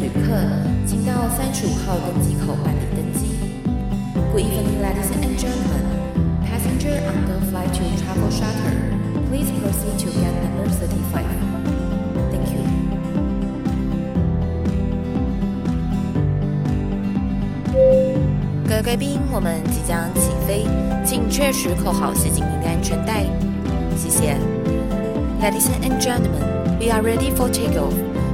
[0.00, 0.34] 旅客，
[0.86, 3.36] 请到三十五号登机口办理登机。
[4.32, 5.84] Good evening, ladies and gentlemen.
[6.44, 8.74] Passenger on the flight to Travel Shuttle,
[9.28, 11.26] please proceed to gate number thirty-five.
[12.30, 12.62] Thank you.
[18.66, 20.66] 各位贵宾，我们即将起飞，
[21.04, 23.24] 请确实扣好系紧您的安全带。
[23.96, 24.36] 谢谢。
[25.40, 26.42] Ladies and gentlemen,
[26.80, 27.92] we are ready for takeoff.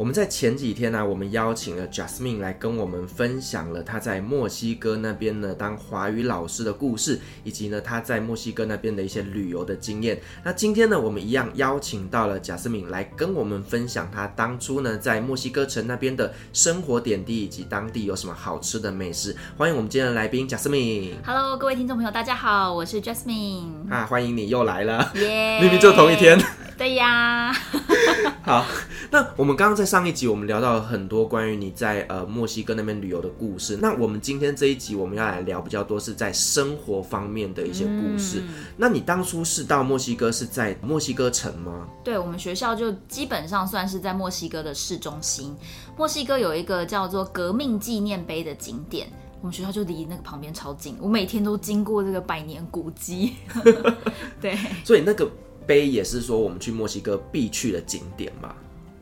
[0.00, 10.18] 我们在前几天呢、啊，我们邀请了 Jasmine 来跟我们分享了她在墨西哥那边呢当华语老师的故事，以及呢她在墨西哥那边的一些旅游的经验。
[10.42, 19.36] 那今天呢，我们一样邀请到了 Jasmine 来跟我们分享她当初呢在墨西哥城那边的生活点滴，以及当地有什么好吃的美食。
[19.58, 21.16] 欢迎我们今天的来宾 Jasmine。
[21.26, 23.90] Hello，各位听众朋友，大家好，我是 Jasmine。
[23.90, 26.38] 啊，欢迎你又来了，耶、 明明就同一天。
[26.80, 27.52] 对呀。
[28.40, 28.64] 好，
[29.10, 33.76] 那我们刚刚在上一集我们聊到了很多关于你在呃墨西哥那边旅游的故事。
[33.82, 38.40] 那我们今天这一集我们要来聊比较多是在生活方面的一些故事。
[38.40, 41.86] 嗯、那你当初是到墨西哥是在墨西哥城吗？
[42.02, 45.54] 对，我们学校就基本上算是在墨西哥的市中心。
[45.98, 49.06] 墨西哥有一个叫做革命纪念碑的景点，
[49.42, 53.34] 我们学校就离那个旁边超近，我每天都经过这个百年古迹。
[54.40, 55.30] 对，所以那个。
[55.70, 58.52] 碑也是说我们去墨西哥必去的景点嘛？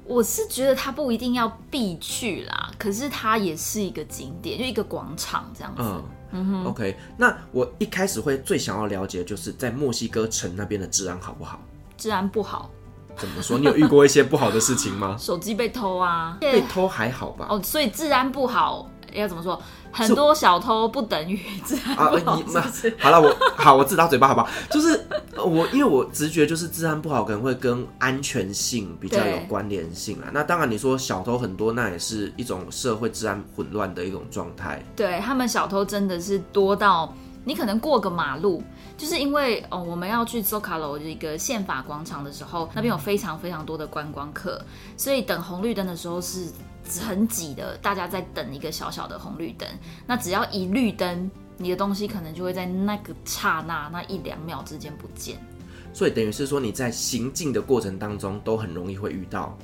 [0.04, 5.82] 我是觉得它不一定要必去啦，可是它也是一个景点，就一个广场这样子。
[5.82, 6.94] 嗯，嗯哼，OK。
[7.16, 11.58] 那我一开始会最想要了解，就是在墨西哥城那边的治安好不好？
[11.96, 12.70] 治安不好。
[13.16, 13.58] 怎么说？
[13.58, 15.16] 你有遇过一些不好的事情吗？
[15.20, 16.36] 手机被偷啊？
[16.38, 17.46] 被偷还好吧？
[17.48, 18.90] 哦，所以治安不好。
[19.14, 19.60] 要怎么说？
[20.06, 22.88] 很多小偷不等于治安不好，是不是？
[22.88, 24.48] 啊，你好了，我好，我自打嘴巴，好不好？
[24.70, 30.30] 就是我，因为我直觉就是治安不好，可能会跟安全性比较有关联性啊。
[30.32, 34.82] 那当然，你说小偷很多，那也是一种社会治安混乱的一种状态。
[34.94, 37.12] 对，他们小偷真的是多到
[37.44, 38.62] 你可能过个马路，
[38.96, 44.60] 就是因为哦，我们要去 Zocalo 一个宪法广场的时候，那边有非常非常多的观光客，
[44.96, 46.46] 所以等红绿灯的时候是。
[47.00, 49.68] 很挤的，大家在等一个小小的红绿灯。
[50.06, 55.38] 那只要一绿灯，你的东西可能就会在那个刹那、那一两秒之间不见。
[55.92, 59.56] 所以等于是说，你在行进的过程当中，都很容易会遇到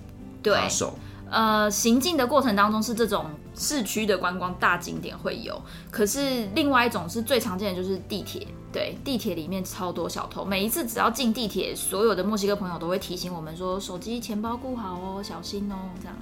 [0.43, 0.95] 扒手。
[1.27, 5.61] 对，呃，行进的过程当中是这种市区的观光大景点会有，
[5.91, 8.47] 可是另外一种是最常见的就是地铁。
[8.73, 10.45] 对，地铁里面超多小偷。
[10.45, 16.17] 每一次只要进地铁，所有的墨西哥朋友都会提醒我们说：手机、钱包顾好哦，小心哦，这样。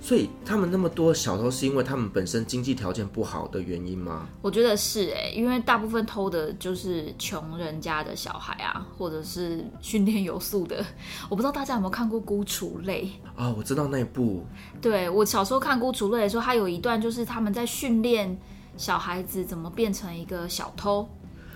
[0.00, 4.26] 所以他们那么多小偷，是因为他们本身经济条件不好的原因吗？
[4.40, 10.84] 我觉得是哎、欸，因为大部分偷的就是穷人家的小孩啊，或者是训练有素的。
[11.28, 13.54] 我不知道大家有没有看过《孤雏泪》啊？
[13.56, 14.44] 我知道那一部。
[14.80, 18.38] 对，我小时候看《孤雏泪》的时候，他有一段就是他们在训练
[18.76, 21.06] 小孩子怎么变成一个小偷。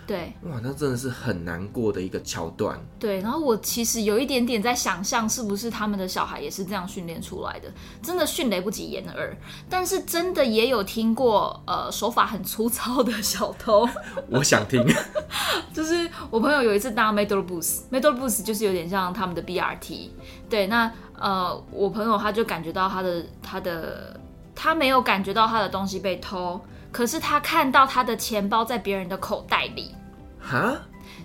[0.07, 2.79] 对，哇，那真的是很难过的一个桥段。
[2.99, 7.73] 对，然后我其实有一点点在想象，是不是他们的小孩也是这样训练出来的？
[8.03, 9.35] 真的迅雷不及掩耳，
[9.69, 13.89] 但是真的也有听过，呃，手法很粗糙的小偷。
[14.31, 14.85] 我想听，
[15.73, 20.11] 就是我朋友有一次搭 Metrobus，Metrobus 就是有点像他们的 BRT。
[20.51, 24.21] 对，那呃，我朋友他就感觉到他的他的
[24.55, 26.61] 他没有感觉到他的东西被偷。
[26.95, 29.93] 可是他看到他的钱包在别人的口袋里，
[30.41, 30.77] 哈，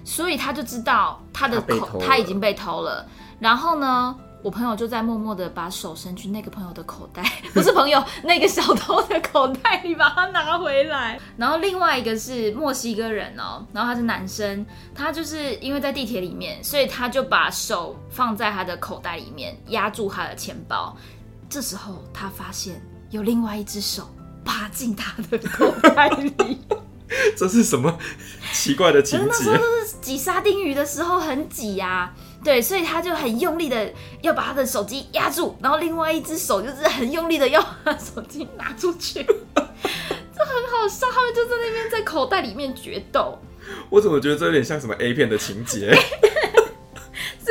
[0.03, 3.05] 所以他就知道他的口他，他已经被偷了。
[3.39, 11.19] 然后呢，我朋友就在默默的把手伸去那个朋友的口袋， 不是朋友 那个小偷的口袋里把它拿回来。
[11.37, 14.65] 然后另外一个是墨西哥人哦，然后他是男生，
[14.95, 20.97] 他就是因为在地铁里面，所以他就把手放在他的口袋里面压住他的钱包。
[21.47, 22.81] 这时候他发现
[23.11, 24.09] 有另外一只手。
[24.49, 26.59] 爬进他的口袋里，
[27.37, 27.99] 这是什么
[28.51, 29.25] 奇怪的情节？
[29.29, 32.13] 那时候是挤沙丁鱼的时候很挤呀、啊，
[32.43, 33.93] 对，所以他就很用力的
[34.23, 41.05] 要把他的手机压住，然后另外一只手就是很用力的要把手机拿出去， 这很好笑。
[41.11, 43.37] 他们就在那边在口袋里面决斗。
[43.91, 45.95] 我怎么觉得这有点像什么 A 片的情节？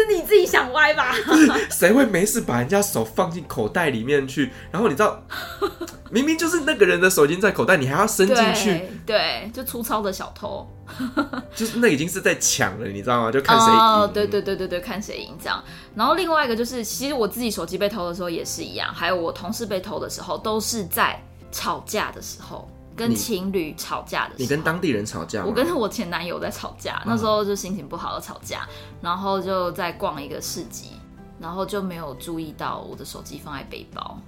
[0.08, 1.14] 是你自己想歪吧？
[1.70, 4.50] 谁会没事把人家手放进口袋里面去？
[4.70, 5.22] 然后你知道？
[6.10, 8.70] 明明就是那个人的手机在口袋，你还要伸进去
[9.04, 9.12] 对？
[9.44, 10.66] 对，就粗糙的小偷，
[11.54, 13.30] 就是那已经是在抢了，你知道吗？
[13.30, 13.78] 就看谁赢。
[13.78, 15.62] 哦，对对对对对，看谁赢这样。
[15.94, 21.22] 然后另外一个就是，其实我自己手机被偷的时候也是一样，还有我同事被偷的时候，都是在
[21.52, 22.66] 吵架的时候，
[22.98, 24.38] 跟情侣吵架的时候。
[24.38, 25.44] 你，你跟当地人吵架？
[25.44, 28.68] 我跟我前男友在吵架，那时候就心情不好的吵架，
[29.00, 30.90] 然后就在逛一个市集，
[31.40, 34.20] 然后就没有注意到我的手机放在背包。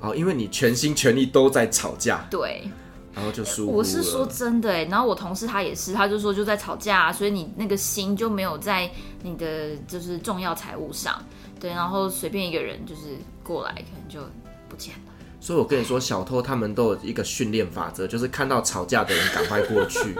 [0.00, 2.68] 哦，因为你全心全力都在吵架，对，
[3.14, 3.66] 然后就输。
[3.66, 8.90] 我是说真的哎，然后我同事他也是，他就说就在吵架，所以你那个心就没有在
[9.22, 11.18] 你的就是重要财物上，
[11.58, 14.20] 对，然后随便一个人就是过来，可能就
[14.68, 15.12] 不见了。
[15.40, 20.14] 所以我跟你说，小偷他们都有一个训练法则，就是看到吵架的人赶快过去。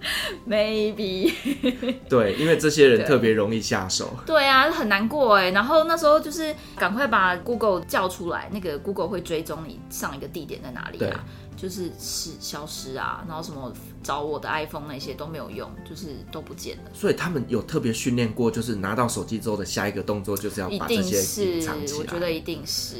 [0.48, 1.32] Maybe，
[2.08, 4.16] 对，因为这些人特别容易下手。
[4.24, 5.50] 对，对啊，很难过哎。
[5.50, 11.12] 然后那时候就是赶快把 Google 叫出来，那个 Google 会追踪你上一个地点在哪里啊，对
[11.56, 16.90] 就是是消失啊，然后什么找我的 iPhone 那些都没有用，就是都不见了。
[16.94, 21.98] 所以他们有特别训练过，就是拿到手机之后的下一个动作就是要把这些隐藏起来。
[21.98, 22.94] 我觉得一定是，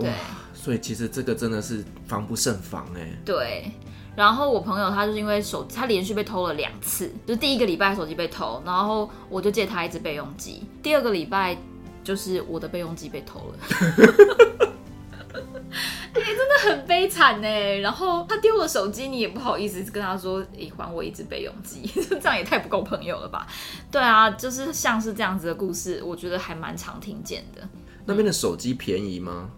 [0.00, 0.10] 对。
[0.62, 3.08] 所以其实这个真的是防不胜防哎。
[3.24, 3.72] 对。
[4.14, 10.62] 然后我朋友他就是因为手他连续被偷了两次，就是第一个礼拜手机被偷，然后我就借他一只备用机。
[10.82, 11.56] 第二个礼拜
[12.04, 13.56] 就是我的备用机被偷了，
[16.12, 17.48] 哎、欸，真的很悲惨呢。
[17.80, 23.46] 然后他丢了手机，你也不好意思跟他说，哎、欸，还我一只备用机， 这样也太不够朋友了吧？
[23.90, 27.66] 对啊，就是像是这样子的故事，我觉得还蛮常听见的。
[28.04, 29.48] 那边的手机便宜吗？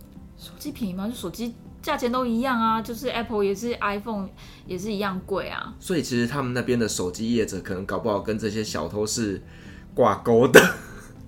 [0.44, 1.08] 手机便宜吗？
[1.08, 1.54] 就手机。
[1.82, 4.26] 价钱都一样啊，就是 Apple 也是 iPhone
[4.66, 5.74] 也是一样贵啊。
[5.78, 9.42] 所以其实他们那边的手机业者可能搞不好跟这些小偷是
[9.94, 10.58] 挂钩的。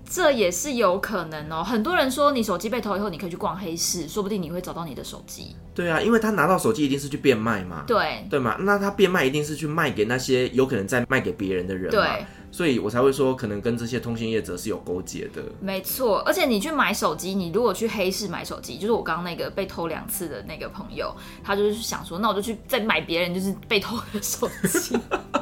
[0.09, 1.63] 这也是有可能哦。
[1.63, 5.55] 很多人说你手机被偷以后，你可以去逛黑市，说不定你会找到你的手机。
[5.75, 7.83] 对啊，因为他拿到手机一定是去变卖嘛。
[7.85, 8.25] 对。
[8.27, 8.57] 对嘛？
[8.61, 12.01] 那他变卖一定是去卖给那些有可能在卖给别人的人嘛。
[12.01, 12.25] 对。
[12.57, 15.43] 所以我才会说，可能跟这些通信业者是有勾结的。
[15.59, 24.97] 没错，而且你去买手机，你如果去黑市买手机，就是我刚刚那个被偷两次的那个朋友，他就是想说，那我就去再买别人就是被偷的手机。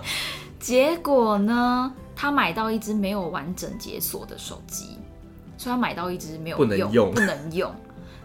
[0.59, 4.97] 结果呢，他买到一只没有完整解锁的手机，
[5.57, 7.73] 所以他买到一只没有用，不能用，不能用。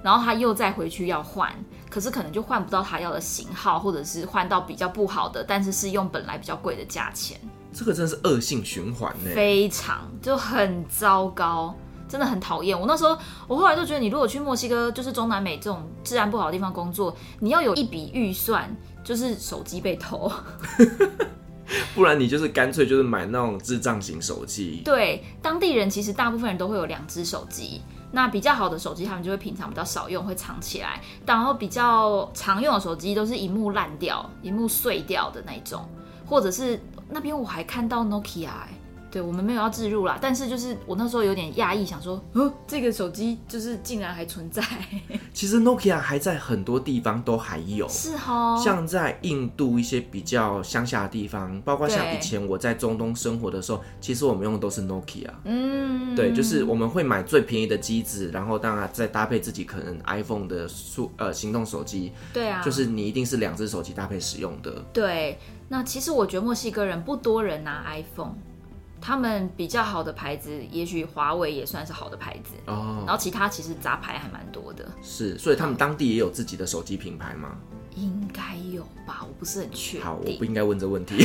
[0.03, 1.55] 然后他又再回去要换，
[1.89, 7.39] 可是可能就换不到他要的型号，或者是换到比较不好的，但是是用本来比较贵的价钱。
[7.73, 11.75] 这个真的是恶性循环呢，非常就很糟糕，
[12.09, 12.79] 真的很讨厌。
[12.79, 18.69] 我那时候，我后来就觉得，你如果去墨西哥，就是中南美这种治安不好的地方工作，你要有一笔预算，
[19.05, 20.31] 就是手机被偷，
[21.95, 24.83] 不然你就是干脆就是买那种智障型手机。
[24.85, 27.81] 对，当地人其实大部分人都会有两只手机，
[28.11, 35.89] 那比较好的手机他们就会平常比较少用，会藏起来，然后比较常用的手机都是荧幕烂掉、荧幕碎掉的那种，
[36.27, 36.81] 或者是。
[37.13, 38.69] 那边我还看到 Nokia，欸，
[39.11, 44.63] 对，我们没有要置入啦，但是就是我那时候有点讶异，想说，哦，这个手机就是竟然还存在。
[45.35, 55.31] 其实 Nokia 还在很多地方都还有，是哦，像在印度一些比较乡下的地方，包括像以前我在中东生活的时候，其实我们用的都是 Nokia。
[55.45, 62.13] 嗯，对，就是我们会买最便宜的机子，然后当然再搭配自己可能 iPhone 的数呃行动手机。
[62.33, 64.73] 对啊，就是你一定是两只手机搭配使用的。
[64.93, 65.39] 对。
[65.73, 68.35] 那其实我觉得墨西哥人不多人拿 iPhone，
[69.01, 73.03] 他们比较好的牌子，也许华为也算是好的牌子哦。
[73.07, 74.87] 然后其他其实杂牌还蛮多的。
[75.03, 77.57] 是，所以他们当地也有自己的手机品牌吗？
[77.97, 80.07] 应该有吧，我不是很确定。
[80.07, 81.25] 好，我不应该问这问题。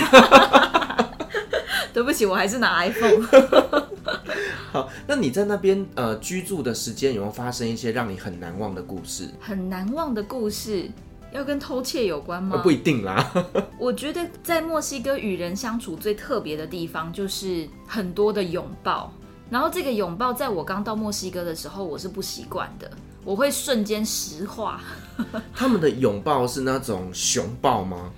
[1.93, 3.21] 对不起，我还是拿 iPhone。
[4.71, 9.29] 好，那你在那边呃居住的时间有没有发生一些让你很难忘的故事？
[9.39, 10.89] 很难忘的故事。
[11.31, 12.57] 要跟偷窃有关吗？
[12.63, 13.31] 不一定啦。
[13.79, 19.11] 我觉得在墨西哥与人相处最特别的地方就是很多的拥抱。
[19.49, 22.89] 然后这个拥抱，在我刚到墨西哥的时候，我是不习惯的，
[23.23, 24.81] 我会瞬间石化。
[25.53, 28.11] 他们的拥抱是那种熊抱吗？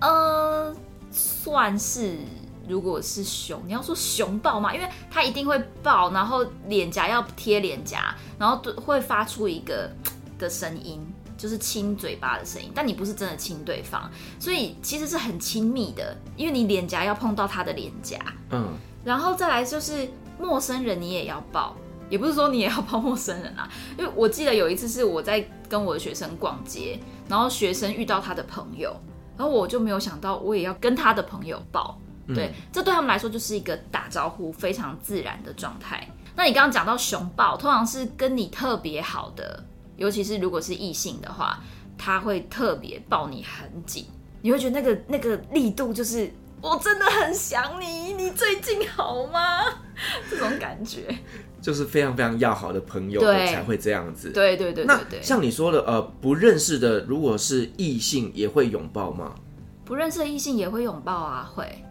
[0.00, 0.74] 呃，
[1.10, 2.16] 算是。
[2.66, 9.90] 如果是熊，你要说熊抱嘛，因为它一定会抱，然后脸颊要贴脸颊，然后会发出一个
[10.38, 10.98] 的声音。
[11.36, 18.18] 就是亲嘴巴的声音，但你不是真的亲对方，所以其实是很亲密的，因为你脸颊要碰到他的脸颊，
[18.50, 18.72] 嗯，
[19.04, 20.08] 然后再来就是
[20.40, 21.76] 陌生人你也要抱，
[22.08, 26.98] 也不是说你也要 抱陌生人啊，因为我记得有一次是我在跟我的学生逛街，
[27.28, 28.94] 然后学生遇到他的朋友，
[29.36, 31.98] 然后我就没有想到我也要跟他的朋友抱，
[32.28, 36.08] 对，嗯，这对他们来说就是一个打招呼非常自然的状态。
[36.36, 39.64] 那你刚刚讲到熊抱，通常是跟你特别好的。
[39.96, 41.62] 尤其是如果是异性的话，
[41.96, 44.06] 他会特别抱你很紧，
[44.42, 49.64] 你会觉得那个那个力度就是我真的很想你，你最近好吗？
[50.30, 51.14] 这种感觉
[51.62, 54.30] 就是非常非常要好的朋友才会这样子。
[54.30, 55.22] 对对对对对。
[55.22, 59.34] 像你说的，呃，不认识的如果是异性也会拥抱吗？
[59.84, 61.84] 不认识的异性也会拥抱啊，会。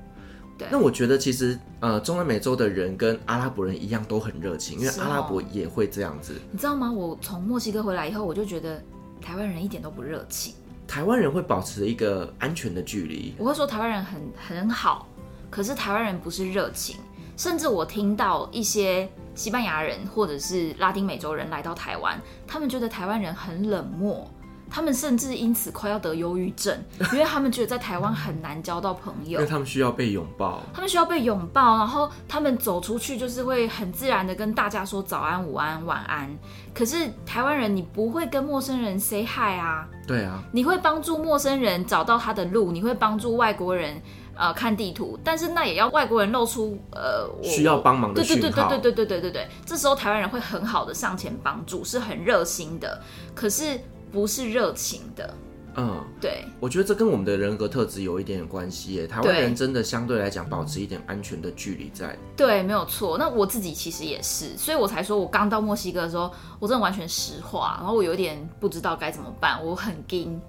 [0.63, 0.69] 对。
[0.71, 6.33] 那我觉得其实呃，中南美洲的人跟阿拉伯人一样都很热情，因为阿拉伯也会这样子。
[6.51, 6.91] 你知道吗？
[6.91, 8.81] 我从墨西哥回来以后，我就觉得。
[9.25, 10.53] 台湾人一点都不热情，
[10.85, 13.33] 台湾人会保持一个安全的距离。
[13.37, 15.07] 我会说台湾人很很好，
[15.49, 16.97] 可是台湾人不是热情，
[17.37, 24.29] 甚至我听到一些西班牙人或者是拉丁美洲人来到台湾，他们觉得台湾人很冷漠。
[24.73, 26.75] 他们甚至因此快要得忧郁症，
[27.13, 36.35] 因为他们觉得在台湾很难交到朋友，因为他们需要被拥抱，他们需要被拥抱，然后他们走出去就是会很自然的跟大家说早安、午安、晚安。
[36.73, 39.87] 可是台湾人，你不会跟陌生人 say hi 啊？
[40.07, 44.01] 对啊，你会帮助陌生人找到他的路，你会帮助外国人
[44.33, 48.41] 呃看地图，但是那也要外国人露出呃需要帮忙的讯号。
[48.41, 52.99] 对对对对对对对对对，这时候台湾人会很好的上前帮助，是很热心的。
[53.35, 53.79] 可是。
[54.13, 55.33] 不是热情的，
[55.75, 59.07] 嗯，对，我觉得这跟我们的人格特质有一点点关系耶。
[59.07, 63.17] 台湾人真的相对来讲保持一点安全的距离在，对，没有错。
[63.17, 70.39] 那我自己其实也是，所以我才说我刚到墨西哥的时候，我真的完全石化，然后我有点不知道该怎么办，我很惊。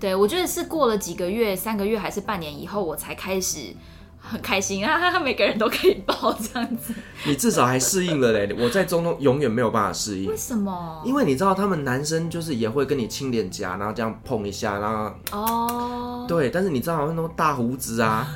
[0.00, 3.74] 对，我觉得是过了几个月，三个月还是半年以后，我才开始。
[4.20, 5.10] 很开心啊！
[5.20, 6.94] 每个人都可以抱这样子，
[7.26, 8.54] 你至少还适应了嘞。
[8.58, 10.30] 我在中东永远没有办法适应。
[10.30, 11.02] 为什么？
[11.04, 16.50] 因为你知道，他们男生就是也会跟你亲脸颊，然后这样碰一下，然后哦，对。
[16.50, 18.26] 但是你知道，像那种大胡子啊，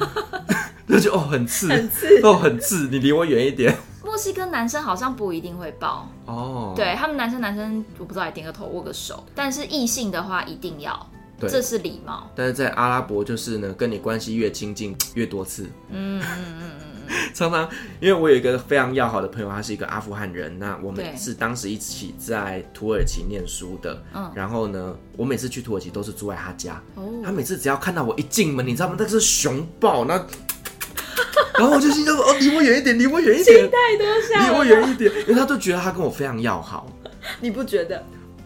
[0.87, 3.77] 那 就觉得哦很刺，很刺，哦很刺，你离我远一点。
[4.05, 11.07] 墨西哥男生好像不一定会抱哦，对他们男生男生我不知道，点个头握个手，但是异性的话一定要。
[11.39, 15.65] 对，这是礼貌，但是在阿拉伯就是呢，跟你关系越亲近 越多次。
[15.91, 16.95] 嗯嗯嗯嗯嗯。
[17.35, 17.69] 常常，
[18.01, 24.03] 因为我有一个非常要好的朋友，他是一个阿富汗人，那我们是当时一起在土耳其念书的。
[24.15, 24.33] 嗯。
[24.35, 26.81] 然后呢，我每次去土耳其都是住在他家。
[26.95, 27.03] 哦。
[27.25, 28.95] 他每次只要看到我一进门，你知道吗？
[28.99, 30.15] 那个是熊抱，那，
[31.59, 36.89] 然后我就心想说：“哦，离我远一点，离我远一点。”离我远一点，因为他都觉得他跟我非常要好。
[37.41, 38.03] 你不觉得？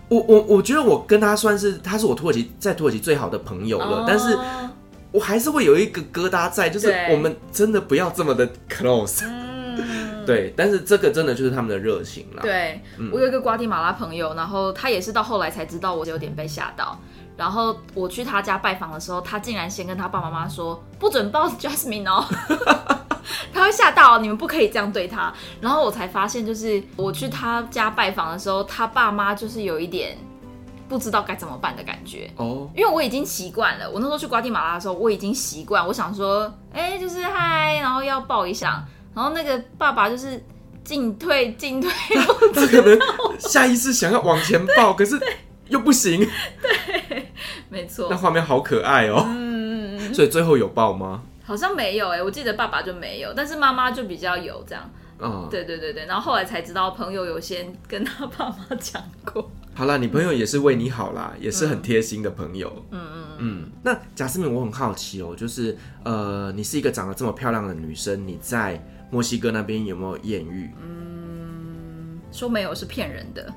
[0.09, 4.05] 我我我觉得我跟他算是，他是我土耳其在土耳其最好的朋友了，oh.
[4.07, 4.39] 但是
[5.13, 9.25] 我还是会有一个疙瘩在，就是我们真的不要这么的 close。
[9.25, 9.47] 嗯
[10.27, 12.43] 对，但是这个真的就是他们的热情了。
[12.43, 17.01] 对，嗯、我有一个瓜地马拉朋友，然后他也是到后来才知道我有点被吓到，
[17.37, 22.27] 然后我去他家拜访的时候，他竟然先跟他爸爸妈妈说不准抱 Jasmine 哦。
[23.53, 25.33] 他会吓到，你们不可以这样对他。
[25.61, 30.17] 然后我才发现，就是我去他家拜访的时候，他爸妈就是有一点
[30.89, 32.69] 不知道该怎么办的感觉哦。
[32.75, 35.87] 因为我已经习惯了，我那时候去瓜地马拉的时候，我已经习惯。
[35.87, 38.85] 我想说，哎、欸，就是嗨，然后要抱一下。
[39.15, 40.43] 然后那个爸爸就是
[40.85, 41.91] 进退进退，
[42.55, 42.99] 他可能
[43.39, 45.21] 下意识想要往前抱， 可是
[45.69, 46.27] 又不行。
[46.63, 47.33] 对，
[47.69, 48.07] 没错。
[48.09, 49.25] 那画面好可爱哦。
[49.27, 51.23] 嗯，所以最后有抱吗？
[51.49, 54.85] 好像没有哎、欸，我记得爸爸就没有，但是妈妈就比较有这样。
[55.19, 59.51] 嗯，对对对对，然后后来才知道朋友有先跟他爸妈讲过。
[59.73, 62.71] 好啦，你朋友也是为你好啦，嗯、也是很贴心的朋友。
[62.91, 63.71] 嗯嗯嗯。
[63.83, 65.75] 那贾斯敏，我很好奇哦、喔，就是
[66.05, 68.79] 呃，你是一个长得这么漂亮的女生，你在
[69.11, 70.71] 墨西哥那边有没有艳遇？
[70.83, 73.51] 嗯，说没有是骗人的。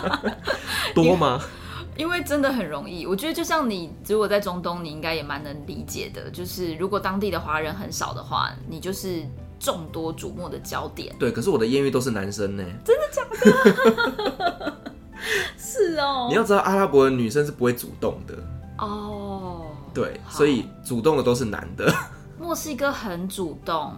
[0.94, 1.38] 多吗？
[1.96, 6.30] 因为真的很容易，我觉得就像你如果在中东，你应该也蛮能理解的。
[6.30, 9.22] 就是如果当地的华人很少的话，你就是
[9.60, 11.14] 众多瞩目的焦点。
[11.18, 12.64] 对，可是我的艳遇都是男生呢。
[12.84, 14.78] 真的假的？
[15.58, 16.26] 是哦。
[16.30, 18.34] 你要知道，阿拉伯的女生是不会主动的。
[18.78, 19.66] 哦。
[19.92, 21.94] 对，所以主动的都是男的。
[22.38, 23.92] 墨西哥很主动，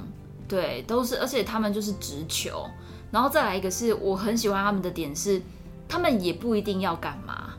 [0.48, 2.66] 对，都是，而且他们就是直球。
[3.12, 5.40] 然后再来一个是我很喜欢他们的点是，
[5.88, 7.54] 他们也不一定要干嘛。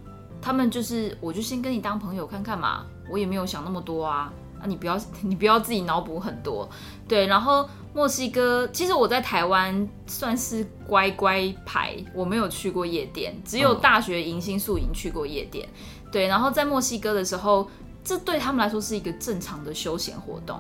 [0.46, 6.70] 他们就是，我就先跟你当朋友看看嘛，我也没有想那么多啊，啊，你不要 你不要自己脑补很多，
[7.08, 7.25] 对。
[7.25, 15.68] 然后墨西哥，其实我在台湾算是乖乖牌，我没有去过夜店，只有大学迎新宿营去过夜店，
[16.12, 16.28] 对。
[16.28, 17.68] 然后在墨西哥的时候，
[18.04, 20.60] 这对他们来说是一个正常的休闲活动。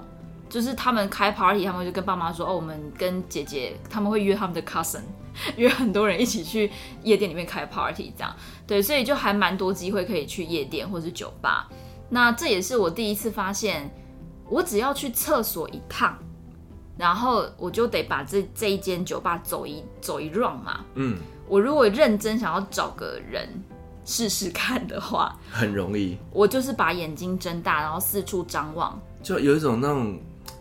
[0.55, 5.01] 就是他们开 party，他们就跟爸妈说：“哦，我们跟姐姐，他们会约他们的 cousin，
[5.57, 6.71] 约很多人一起去
[7.03, 8.33] 夜店里面开 party，这样
[8.65, 11.67] 对，所以就还蛮多机会可以去夜店或是酒吧。
[12.07, 13.93] 那这也是我第一次发现，
[14.49, 16.17] 我只要去厕所一趟，
[16.97, 20.85] 然后我就得把这这一间酒吧走一走一 round 嘛。
[20.93, 21.17] 嗯，
[21.49, 23.49] 我如果认真想要找个人，
[24.05, 26.17] 试试看的话，很容易。
[26.31, 30.17] 我就是把眼睛睁大，然后四处张望，就有一种那种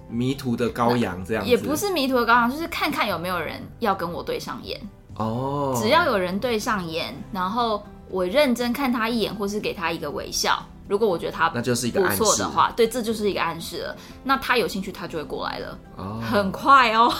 [0.08, 1.50] 迷途的羔羊这样子。
[1.50, 4.80] 也不是迷途的羔羊，就是看看有没有人要跟我对上眼。
[5.16, 10.60] 哦，只要有人对上眼，然后我认真看他一眼，或是给他一个微笑。
[10.86, 13.96] 如果我觉得他那就是一个不错的话，对，这就是一个暗示了。
[14.22, 17.10] 那他有兴趣，他就会过来了，哦、很快哦。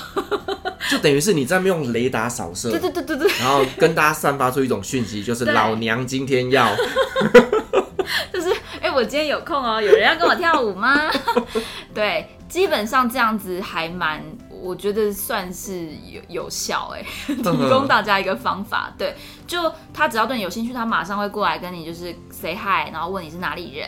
[0.90, 6.68] 就等于是你在用雷达扫射，对对对对对，然后跟大家散发出一种讯息，就是老娘今天要，
[8.32, 11.10] 就是哎、欸，我今天有空哦，有人要跟我跳舞吗？
[11.94, 14.22] 对，基本上这样子还蛮。
[14.62, 18.90] 我觉得算是有有效哎，提供大家一个方法。
[18.96, 19.14] 对，
[19.46, 23.86] 就他只要对你有兴趣，他马上会过来跟你就是 say hi，然后问你是哪里人，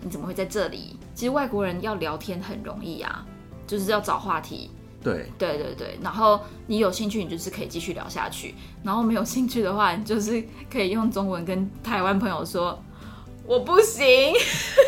[0.00, 0.98] 你怎么会在这里？
[1.14, 3.24] 其实外国人要聊天很容易啊，
[3.68, 4.72] 就是要找话题。
[5.00, 5.96] 对，对对对。
[6.02, 12.82] 然后你有兴趣，你就是可以继续聊下去；然后没有兴趣的话，你就是可以用中文跟台湾朋友说。
[13.46, 14.34] 我不行，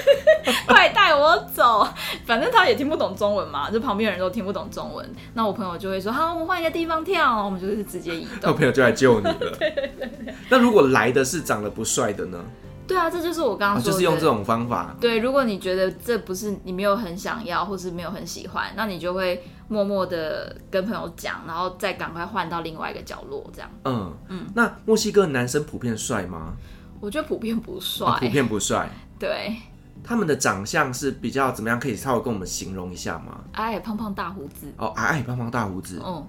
[0.67, 1.87] 快带我走！
[2.27, 5.09] 反正他也听不懂中文嘛，就旁边人都听不懂中文。
[5.35, 8.38] 那我朋友就会说：“好，我们换一个地方跳。”我们就是直接移动。
[8.43, 9.35] 那我朋友就来救你了。
[9.59, 10.35] 对对对对。
[10.49, 12.45] 那如果来的是长得不帅的呢？
[12.87, 14.97] 对啊，这就是我刚刚说的，就是用这种方法。
[14.99, 23.71] 对，如果你觉得这不是你没有很想要，或是没有很喜欢，那你就会默默的跟朋友讲，然后再赶快换到另外一个角落，这样。
[23.85, 24.47] 嗯嗯。
[24.55, 26.55] 那墨西哥男生普遍帅吗？
[27.00, 28.88] 我觉得普遍不帅，哦，普遍不帅。
[29.19, 29.57] 对，
[30.02, 31.78] 他们的长相是比较怎么样？
[31.78, 33.40] 可以稍微跟我们形容一下吗？
[33.52, 34.73] 矮矮胖胖大胡子。
[34.76, 36.00] 哦，矮矮胖胖大胡子。
[36.05, 36.26] 嗯，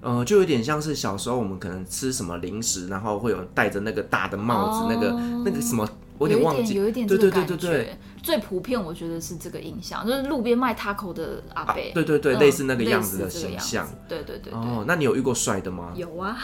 [0.00, 5.10] 呃，就有点像是小时候我们可能吃什么零食，然后会有戴着那个大的帽子，哦、那个
[5.44, 7.98] 那个什么，我有点忘记，有一点，对对对对对。
[8.20, 13.88] 最普遍我觉得是这个印象，就是路边卖 taco 的阿伯，啊，对对对，嗯，类似那个样子的形象。
[14.08, 14.52] 对对对，对。
[14.52, 15.92] 哦，那你有遇过帅的吗？
[15.94, 16.36] 有啊。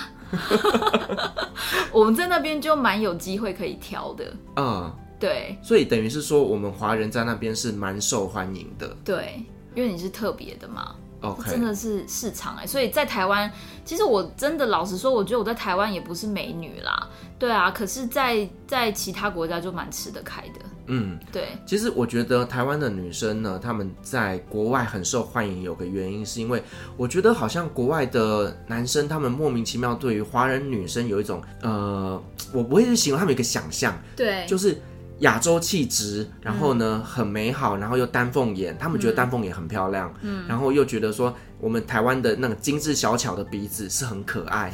[1.93, 13.51] 我们在那边就蛮有机会可以挑的，嗯，对，所以等于是说，我们华人在那边是蛮受欢迎的，对，因为你是特别的嘛，OK，真的是市场哎，所以在台湾，
[13.85, 20.61] 其实我真的老实说，我觉得我在台湾也不是美女啦，对啊，可是在，在在其他国家就蛮吃得开的。
[20.87, 21.49] 嗯，对。
[21.65, 26.63] 其实我觉得台湾的女生呢，她们在国外很受欢迎，有个原因是因为
[26.97, 34.81] 我觉得好像国外的男生他们莫名其妙对于华人女生有一种呃，我不会去形容他们一个想象，对，就是
[35.21, 44.73] 亚洲气质，然后呢、嗯、很美好，然后又丹凤眼，他们觉得丹凤眼很漂亮，嗯，然后又觉得说我们台湾的那个精致小巧的鼻子是很可爱。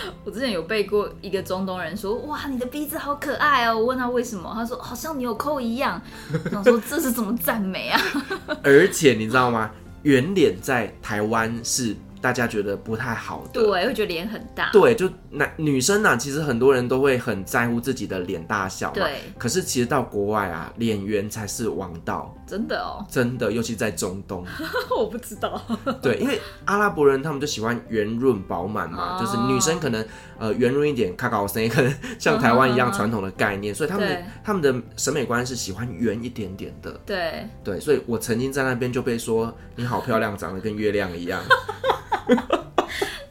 [0.24, 6.00] 我之前有背过一个中东人说：“哇，你的鼻子好可爱哦！”我问他为什么，他说：“好像纽扣一样。
[6.44, 8.00] ”我想说这是怎么赞美啊？
[8.62, 9.70] 而且你知道吗？
[10.02, 11.96] 圆脸在台湾是。
[12.20, 14.70] 大家觉得不太好的，对，会觉得脸很大。
[14.72, 18.94] 对，就男女生啊，其实很多人都会很在乎自己的脸大小嘛。
[18.94, 19.20] 对。
[19.38, 22.34] 可是其实到国外啊，脸圆才是王道。
[22.46, 23.04] 真的哦。
[23.10, 24.44] 真的，尤其在中东。
[24.96, 25.60] 我不知道。
[26.02, 30.04] 对，因为阿拉伯人他们就喜欢圆润饱满嘛，哦，就是女生可能
[30.38, 36.90] 呃圆润一点，卡高森，可能像台湾一样传统的概念， 嗯，所以他们他们的审美观是喜欢圆一点点的。
[37.06, 37.46] 对。
[37.62, 41.40] 对，所以我曾经在那边就被说你好漂亮，长得跟月亮一样。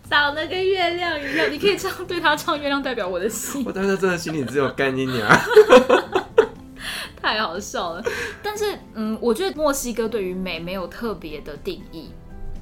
[0.10, 3.64] 长得跟月亮一样，你可以唱对他唱《月亮代表我的心》。
[3.68, 5.30] 我当时真的心里只有干你娘，
[7.22, 8.04] 太好笑了。
[8.42, 12.10] 但是，嗯，我觉得墨西哥对于美没有特别的定义，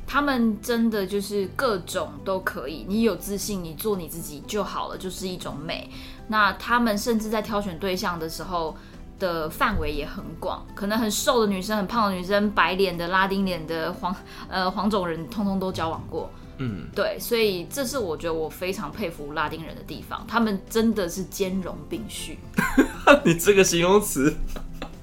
[0.08, 2.84] 他们真的就是各种都可以。
[2.88, 5.90] 你有自信，你做你自己就好了，就是一种美。
[6.28, 8.76] 那他们甚至在挑选对象的时候
[9.20, 14.16] 的范围也很广，可能很瘦的女生、很胖的女生、白脸的、拉丁脸的、黄
[14.50, 16.30] 呃黄种人，通通都交往过。
[16.58, 22.40] 嗯，对，所以这是我觉得我非常佩服拉丁人的地方，他们真的是兼容并蓄。
[23.26, 24.34] 你这个形容词，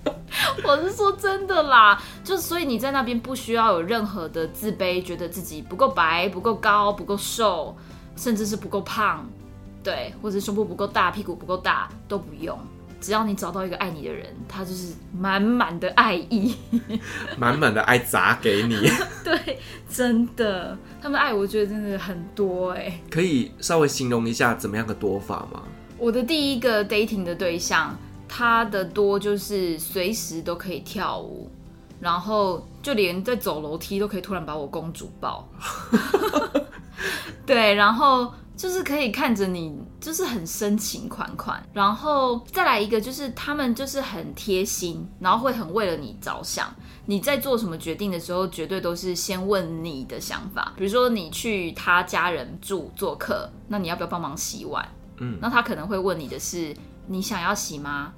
[0.64, 7.77] 我是说真的啦，就所以你在那边不需要有任何的自卑，觉得自己不够白、不够高、不够瘦，
[8.16, 9.27] 甚至是不够胖，
[9.85, 12.59] 对，或者胸部不够大、屁股不够大都不用。
[13.03, 16.55] 只要你找到一个爱你的人，他就是满满的爱意，
[17.37, 18.88] 满满的爱砸给你。
[19.25, 19.59] 对，
[19.91, 23.01] 真的，他们爱我觉得真的很多哎。
[23.11, 25.65] 可以稍微形容一下怎么样的多法吗？
[25.99, 31.51] 我的第一个 dating 的对象，他的多就是随时都可以跳舞，
[31.99, 35.49] 然后就连在走楼梯都可以突然把我公主抱。
[37.45, 38.33] 对，然后。
[38.62, 46.72] 就是可以看着你，就是很深情款款，然后再来一个，就是他们就是很贴心，然后会很为了你着想。
[47.05, 50.75] 你在做什么决定的时候，绝对都是先问你的想法。
[50.77, 54.88] 比如说你去他家人住做客，那你要不要帮忙洗碗？
[55.16, 56.72] 嗯，那他可能会问你的是，
[57.09, 58.12] 你想要洗吗？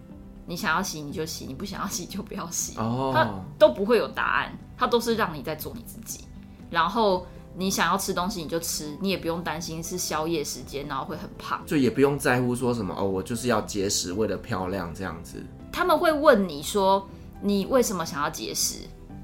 [0.44, 2.76] 你想要洗你就洗，你不想要洗就不要洗。
[2.76, 3.26] 哦，他
[3.58, 6.26] 都不会有答案，他都是让你在做你自己。
[6.68, 7.26] 然后
[7.56, 11.62] 你想要吃东西你就吃，你也不用担心是宵夜时间，然后会很胖。
[11.66, 15.42] 就也不用在乎说什么哦，我就是要节食，为了漂亮这样子。
[15.72, 17.08] 他们会问你说，
[17.40, 18.78] 你为什么想要节食？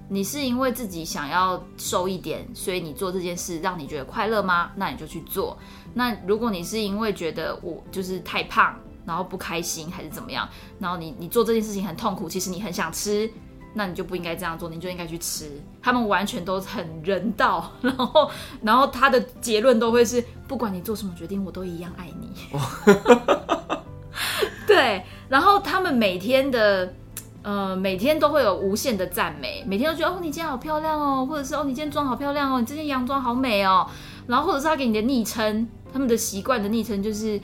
[0.08, 4.72] 你是因为自己想要瘦一点，所以你做这件事让你觉得快乐吗？
[4.76, 5.58] 那你就去做。
[5.94, 8.78] 那如果你是因为觉得我就是太胖。
[9.06, 10.48] 然后不开心还是怎么样？
[10.78, 13.28] 然后你你做这件事情很痛苦，其实你很想吃，
[13.74, 15.50] 那你就不应该这样做，你就应该去吃。
[15.82, 18.30] 他们完全都很人道， 然后
[18.62, 22.32] 然后他的结论都会是，不管你做什么决定，我都一样爱你。
[24.66, 26.94] 对，然后他们每天的
[27.42, 33.88] 呃每天都会有无限的赞美，每天都觉得哦你今天好漂亮哦，或者是哦你今天妆好漂亮哦，你这件洋装好美哦，
[34.26, 37.40] 然后或者是他给你的昵称，他们的习惯的昵称就是。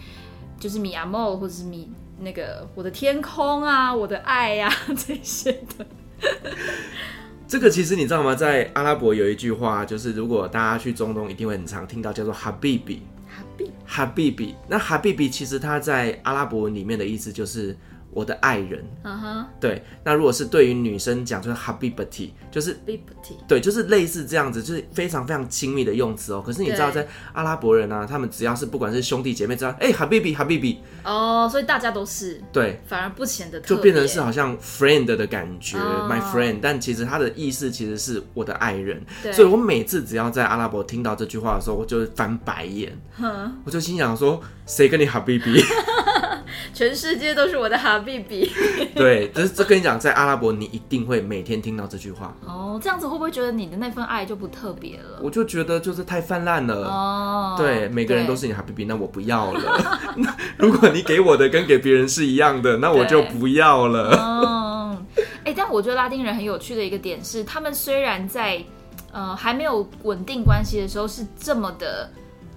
[0.59, 1.87] 就是米亚莫，或者是米
[2.21, 5.87] 那个我的天空啊，我的爱呀、啊、 这些的。
[7.49, 8.35] 这个其实你知道吗？
[8.35, 13.03] 在阿拉伯有一句话，就是如果大家去中东，一定会很常听到，叫做哈比比。
[13.29, 17.77] 哈比哈比比，那哈比比其实它在阿拉伯文里面的意思就是。
[18.17, 19.85] 我的爱人，嗯哼，对。
[20.03, 26.43] 那如果是对于女生讲，就是 Habibati，就是 Habibati，对，就是类似这样子，就是非常非常亲密的用词哦。
[26.45, 32.41] 可是你知道，在阿拉伯人啊，他们只要是不管是兄弟姐妹，知道，哎，Habibi，Habibi，哦，所以大家都是。
[32.51, 36.61] 对，反而不显得就变成是好像 friend 的感觉，哦，my friend。
[36.63, 39.05] 但其实他的意思其实是我的爱人。
[39.23, 45.63] 对，所以我每次只要在阿拉伯听到这句话的时候，我就会翻白眼，哼，我就心想说，谁跟你 Habibi？
[46.73, 48.51] 全世界都是我的哈比比。
[48.95, 52.35] 对，这这跟你讲，在阿拉伯你一定会每天听到这句话。
[52.47, 55.21] 哦，这样子会不会觉得你的那份爱就不特别了？
[55.23, 56.87] 我就觉得就是太泛滥了。
[56.87, 60.17] 哦，对，每个人都是你哈比比，那我不要了。
[60.57, 64.17] 如果你给我的跟给别人是一样的，那我就不要了。
[64.19, 65.07] 嗯，
[65.45, 68.65] 哎、欸，但我觉得拉丁人很有趣的一个点是，他们虽然在
[69.13, 72.09] 呃还没有稳定关系的时候是这么的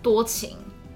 [0.02, 0.56] 多情。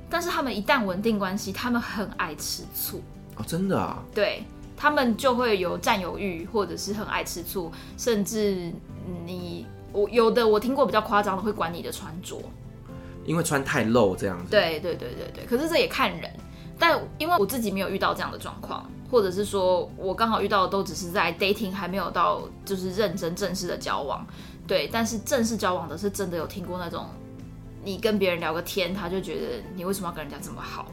[0.09, 3.01] 但是他们一旦稳定关系，他们很爱吃醋
[3.37, 4.03] 哦，真的啊？
[4.13, 4.43] 对，
[4.75, 8.71] 他们就会有占有欲，或者是很爱吃醋，甚至
[9.25, 12.41] 你我有的我听过比较夸张的，会管你的穿着，
[13.25, 14.51] 因为穿太露这样子。
[14.51, 16.29] 对对对对对，可是这也看人，
[16.77, 24.25] 但因为我自己没有遇到这样的状况，或者是说我刚好遇到的都只是在 dating 还没有到就是认真正式的交往，
[24.67, 27.05] 对，但是正式交往的是真的有听过那种。
[27.85, 29.41] 你跟别人聊个天，他就觉得
[29.75, 30.87] 你为什么要跟人家这么好？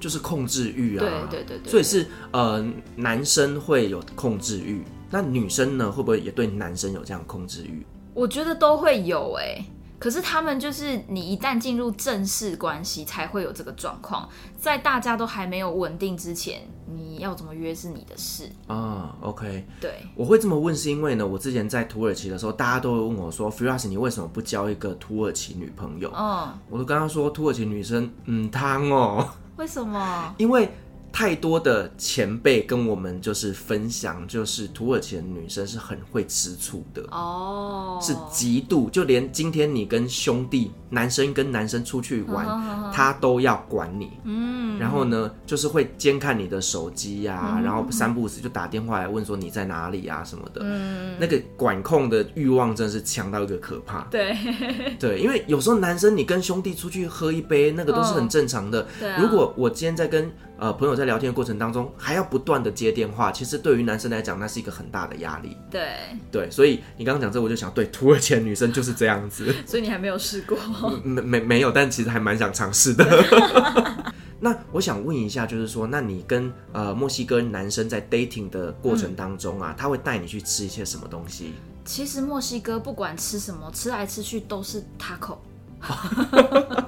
[0.00, 1.28] 就是控制欲啊。
[1.30, 1.70] 对对对对。
[1.70, 7.86] 所以是呃，男生会有控制欲，那女生呢，会不会也对男生有这样控制欲？
[8.14, 9.64] 我觉得都会有哎、欸。
[10.00, 14.26] 可是他们就是你一旦进入正式关系，才会有这个状况。
[14.58, 19.14] 在大家都还没有稳定之前，你要怎么约是你的事啊。
[19.20, 26.10] OK，对，我会这么问是因为呢，我之前在土耳其的时候，大家都会问我说，Firas，你为什么不交一个土耳其女朋友？
[26.16, 29.28] 嗯，我都跟他说，土耳其女生嗯汤哦。
[29.60, 30.34] 为什么？
[30.38, 30.70] 因为。
[31.12, 38.00] 太多的前辈跟我们就是分享，就是土耳其的女生是很会吃醋的哦，oh.
[38.00, 42.44] 是极度，就连今天你跟兄弟男生跟男生出去玩，
[42.92, 43.20] 他、oh.
[43.20, 54.36] 都要管你，嗯，然后呢，就是会监看你的手机呀、然后三不五时就打电话来问说你在哪里啊什么的，嗯，那个管控的欲望真是强到一个可怕， 对，
[54.98, 59.22] 对，因为有时候男生你跟兄弟出去喝一杯，那个都是很正常的，对、oh.
[59.22, 65.56] 如果我今天在跟呃，朋友在聊天的过程当中还要不断的接电话，其实对于男生来讲，那是一个很大的压力。
[65.70, 65.94] 对
[66.30, 69.50] 对，所以你刚刚讲这，我就想，对，土耳其女生就是这样子。
[69.64, 70.58] 所以你还没有试过？
[71.04, 73.04] 没没没有，但其实还蛮想尝试的。
[74.42, 81.52] 那我想问一下，就是说，那你跟呃墨西哥男生在 dating 的过程当中啊，嗯、他会带你去吃一些什么东西？
[81.84, 85.36] 其实墨西哥不管吃什么，吃来吃去都是 taco。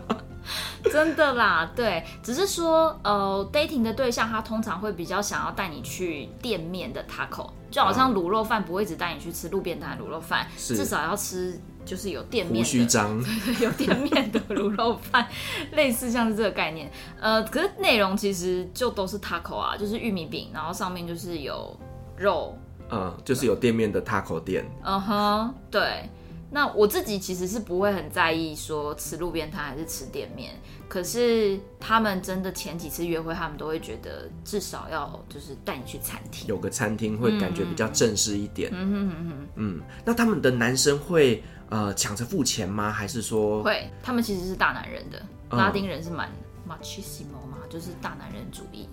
[0.90, 13.22] 真的啦，对，只是说，呃，dating 的对象他通常会比较想要带你去店面的 taco，就好像卤肉饭不会只带你去吃路边摊卤肉饭，至少要吃就是有店面的，胡须张，
[13.60, 15.26] 有店面的卤肉饭，
[15.72, 16.90] 类似像是这个概念，
[17.20, 21.78] 呃，可是内容其实就都是 taco 啊，就是玉米饼，然后上面就是有
[22.16, 22.56] 肉，
[22.90, 26.08] 嗯，就是有店面的 taco 店，嗯哼，对。
[26.54, 30.52] 那我自己其实是不会很在意说吃路边摊还是吃店面，
[30.86, 38.70] 可是他们真的前几次约会，他们都会觉得至少要就是带你去餐厅，有个餐厅会感觉比较正式一点。
[38.74, 41.42] 嗯哼哼哼，嗯，那他们的男生会
[41.72, 42.90] 呃抢着付钱吗？
[42.92, 43.90] 还是说会？
[44.02, 45.22] 他们其实是大男人的，
[45.56, 46.30] 拉丁人是蛮
[46.68, 48.86] machismo 嘛，就是大男人主义。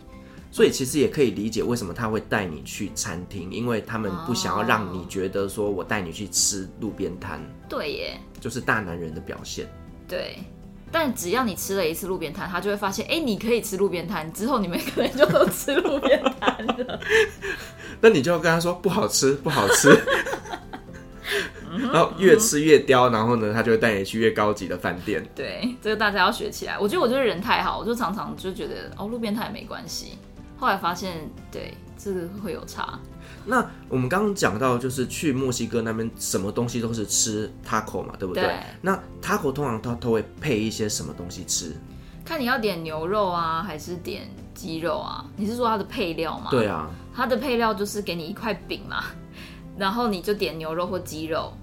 [0.50, 7.39] 所以其实也可以理解为什么他会带你去餐厅，因为他们不想要让你觉得说我带你去吃路边摊。
[7.68, 9.68] 对耶，就是大男人的表现。
[10.08, 10.39] 对，
[10.89, 17.00] 但只要你吃了一次路边摊，他就会发现，哎，你可以吃路边摊，之后你们可能就都吃路边摊了。
[18.02, 19.89] 那你就要跟他说不好吃，不好吃。
[21.93, 25.25] 然后越吃越刁，然后呢，他就会带你去越高级的饭店。
[25.36, 26.78] 对，这个大家要学起来。
[26.80, 30.17] 我觉得我就是人太好，我就常常就觉得哦，路边摊也没关系。
[30.58, 32.99] 后来发现，对，这个会有差。
[33.45, 38.43] 那我们刚刚讲到，就是去墨西哥那边，什么东西都是吃 taco 嘛，对不对？
[38.43, 38.56] 对。
[38.82, 41.73] 那 taco 通常它都会配一些什么东西吃？
[42.25, 45.25] 看你要点牛肉啊，还是点鸡肉啊？
[45.36, 46.49] 你是说它的配料吗？
[46.52, 49.06] 对啊，它的配料就是给你一块饼嘛。
[49.78, 51.54] 然后你就点牛肉或鸡肉，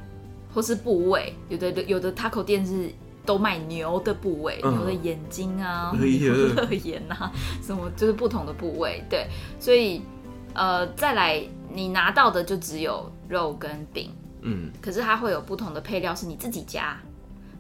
[0.56, 2.90] 或是部位，有的有的 taco 店是
[3.26, 7.30] 都卖牛的部位，嗯、牛的眼睛啊，牛的侧眼啊，
[7.62, 9.04] 什么就是不同的部位。
[9.10, 9.26] 对，
[9.60, 10.00] 所以
[10.54, 16.96] 呃，再来你拿到的就只有肉跟饼，嗯，可是它会有不同的配料是你自己加，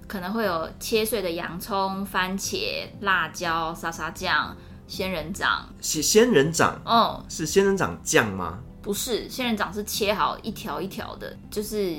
[0.08, 4.56] 可能会有切碎的洋葱、番茄、辣椒、沙沙酱、
[4.86, 5.68] 仙人掌。
[5.82, 8.58] 仙仙人掌，哦、嗯，是仙人掌酱吗？
[8.80, 11.96] 不是，仙人掌是切好一条一条的，就是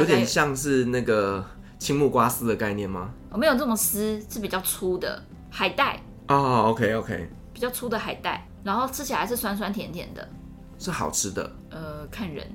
[0.00, 1.44] 有点像是那个
[1.78, 3.10] 青木瓜丝的概念吗？
[3.30, 6.36] 我没有这么丝，是比较粗的海带哦。
[6.36, 10.28] Oh, OK OK，比较粗的海带，然后吃起来是酸酸甜甜的，
[10.78, 11.50] 是好吃的。
[11.70, 12.46] 呃，看人，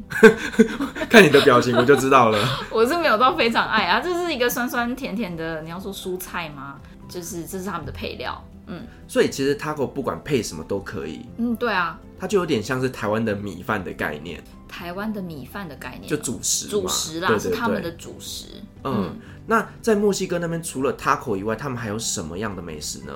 [1.10, 2.38] 看你的表情我就知道了。
[2.72, 5.62] 我是没有到非常爱啊，这是一个酸酸甜甜的。
[5.62, 6.78] 你要说蔬菜吗？
[7.10, 8.42] 就是这是他们的配料。
[8.68, 11.26] 嗯，所以其实 taco 不管配什么都可以。
[11.38, 14.42] 嗯，对啊，它就有点像是台湾的米饭的概念。
[14.70, 18.46] 台湾的米饭的概念，就主食，主食啦，对对对，是他们的主食。
[18.84, 23.14] 嗯，嗯，那在墨西哥那边，除了 taco 以外，他们还有什么样的美食呢？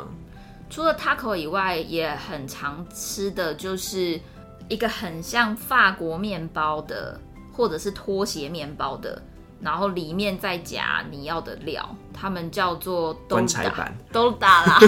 [0.70, 4.20] 除了 taco 以外，也很常吃的就是
[4.68, 7.20] 一个很像法国面包的，
[7.54, 9.22] 或者是拖鞋面包的。
[9.62, 14.80] 然后里面再夹你要的料，他们叫做棺材板，都打啦，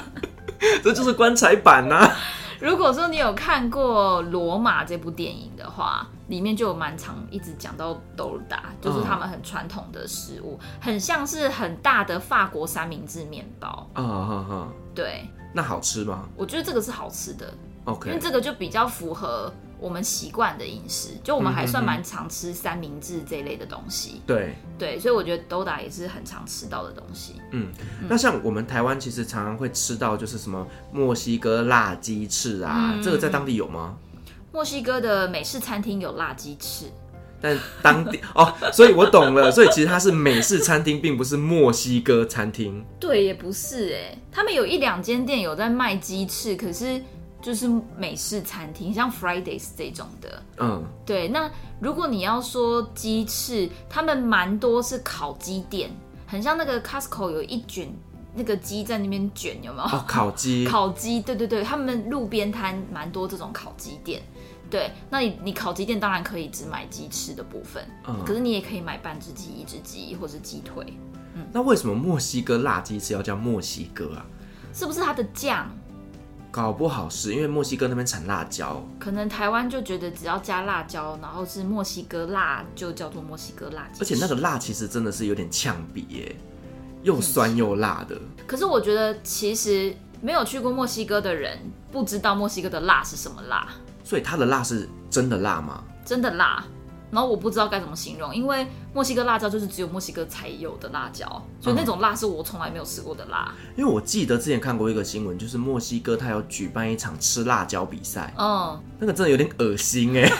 [0.82, 2.16] 这就是棺材板呐、啊。
[2.60, 13.88] 如果说你有看过《罗马》这部电影的话，里面就有蛮长一直讲到都打，就是他们很传统的食物，嗯、很像是很大的法国三明治面包。
[13.92, 16.26] 啊哈哈，对，那好吃吗？
[16.36, 17.52] 我觉得这个是好吃的
[17.84, 19.52] ，OK，因为这个就比较符合。
[19.78, 24.22] 我们习惯的饮食，就我们还算蛮常吃三明治这一类的东西。
[24.26, 27.34] 对对，所以我觉得都打也是很常吃到的东西。
[27.52, 27.68] 嗯，
[28.08, 33.96] 那像我们台湾其实常常会吃到，就是什么墨西哥辣鸡翅啊，嗯、这个在当地有吗？
[34.50, 36.86] 墨西哥的美式餐厅有辣鸡翅，
[37.42, 42.82] 但当地哦，所以我懂了， 所以其实它是美式餐厅，并不是墨西哥餐厅。
[42.98, 47.02] 对，也不是哎，他们有一两间店有在卖鸡翅，可是。
[47.46, 51.28] 就是美式餐厅，像 Fridays 这种的，嗯，对。
[51.28, 51.48] 那
[51.80, 55.88] 如果你要说鸡翅，他们蛮多是烤鸡店，
[56.26, 57.88] 很像那个 Costco 有一卷
[58.34, 59.84] 那个鸡在那边卷，有没有？
[59.84, 64.20] 哦，烤鸡， 烤鸡，对对对，他们路边摊蛮多这种烤鸡店。
[64.68, 70.84] 对，那你你烤鸡店当然可以只买鸡翅的部分，嗯，可是你也可以买半只鸡、一只鸡或是鸡腿。
[71.34, 74.26] 嗯，那为什么墨西哥辣鸡翅要叫墨西哥啊？
[74.72, 75.70] 是不是它的酱？
[76.56, 83.86] 搞不好是因为墨西哥那边产辣椒，可能台湾就觉得只要加辣椒，然后是墨西哥辣，就叫做墨西哥辣。
[84.00, 86.34] 而且那个辣其实真的是有点呛鼻耶，
[87.02, 88.18] 又酸又辣的。
[88.46, 91.58] 可是我觉得其实没有去过墨西哥的人
[91.92, 93.68] 不知道墨西哥的辣是什么辣，
[94.02, 95.84] 所以它的辣是真的辣吗？
[96.06, 96.64] 真的辣。
[97.10, 101.26] 然后我不知道该怎么形容，因为墨西哥辣椒就是只有墨西哥才有的辣椒，
[101.60, 103.52] 所以那种辣是我从来没有吃过的辣。
[103.76, 110.30] 因为我记得之前看过一个新闻，就是墨西哥他有举办一场吃辣椒比赛，嗯，那个真的有点恶心哎。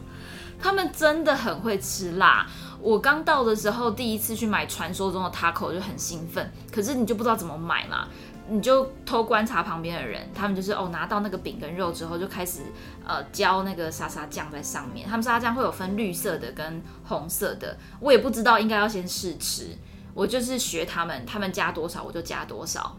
[0.58, 2.46] 他们真的很会吃辣。
[2.80, 8.08] 我刚到的时候，第一次去买传说中的 taco 就很兴奋，可是你就不知道怎么买嘛。
[8.48, 12.60] 你就偷观察旁边的人，他们就是哦，拿到那个饼跟肉之后，就开始
[13.04, 15.08] 呃浇那个沙沙酱在上面。
[15.08, 19.76] 他们沙沙酱会有分绿色的跟红色的，我也不知道应该要先试吃，
[20.14, 22.96] 我就是学他们，他们加多少我就加多少，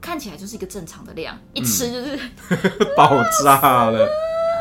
[0.00, 2.16] 看起来就是一个正常的量，一吃就是、
[2.50, 2.58] 嗯、
[2.96, 4.08] 爆炸了。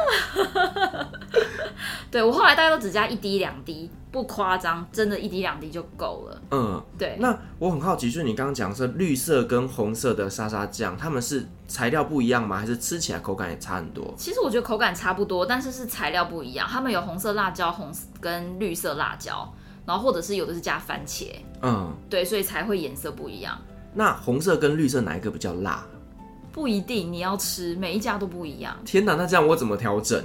[2.12, 6.42] 对，我后来大概都只加一滴两滴，不夸张，真的，一滴两滴就够了。
[6.52, 7.18] 嗯，对。
[7.20, 12.60] 那我很好奇，就是你刚刚讲的是绿色跟红色的沙沙酱，它们是材料不一样吗？
[12.60, 14.14] 还是吃起来口感也差很多？
[14.16, 16.68] 其实我觉得口感差不多，但是是材料不一样。
[16.68, 19.52] 他们有红色辣椒，红跟绿色辣椒，
[19.88, 21.32] 然后或者是有的是加番茄。
[21.64, 23.58] 嗯，对，所以才会颜色不一样。
[23.96, 25.84] 那红色跟绿色哪一个比较辣？
[26.54, 28.78] 不一定你要吃，每一家都不一样。
[28.86, 30.24] 天哪，那这样我怎么调整？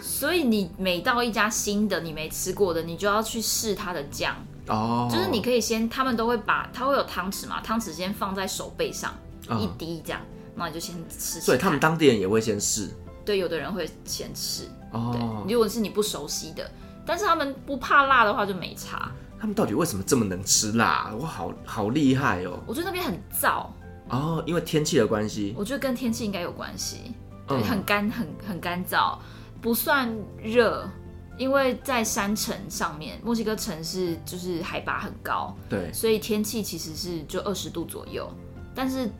[0.00, 4.36] 所以你每到一家新的你没吃过的，你就要去试它的酱
[4.68, 5.08] 哦。
[5.10, 9.12] 就是你可以先，他们都会把它会有汤匙嘛，汤匙先放在手背上、
[9.48, 10.20] 哦、一滴这样，
[10.54, 11.40] 那你就先吃，吃。
[11.40, 12.88] 所以他们当地人也会先试。
[13.24, 15.10] 对，有的人会先吃哦。
[15.12, 16.70] 对，如果是你不熟悉的，
[17.04, 19.10] 但是他们不怕辣的话就没差。
[19.38, 21.12] 他们到底为什么这么能吃辣？
[21.18, 22.58] 我，好好厉害哦！
[22.66, 23.66] 我觉得那边很燥
[24.08, 25.54] 哦，因为天气的关系。
[25.56, 27.12] 我觉得跟天气应该有关系，
[27.46, 29.18] 对，嗯、很干，很很干燥，
[29.60, 30.88] 不算热，
[31.36, 38.30] 因为在山城上面，墨西哥城市就是海拔很高，对，所以天气其实是就二十度左右，
[38.74, 39.10] 但是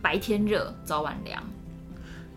[0.00, 1.42] 白天热，早晚凉。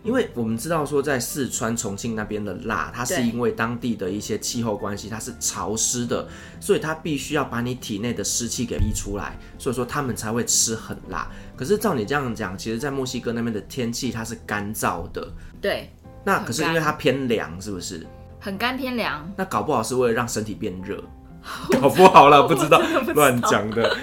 [0.02, 6.28] 因为我们知道说，在四川、重庆那边的辣，它是因为当地的一些气候关系，它是潮湿的，
[6.60, 11.26] 所以它必须要把你体内的湿气给逼出来，所以说他们才会吃很辣。
[11.56, 15.26] 可是照你这样讲，其实，在墨西哥那边的天气它是干燥的，
[15.60, 15.90] 对。
[16.24, 18.06] 那可是因为它偏凉，是不是？
[18.40, 19.30] 很干偏凉。
[19.36, 21.02] 那搞不好是为了让身体变热。
[21.78, 22.80] 搞不好了，不知道
[23.14, 23.94] 乱讲的。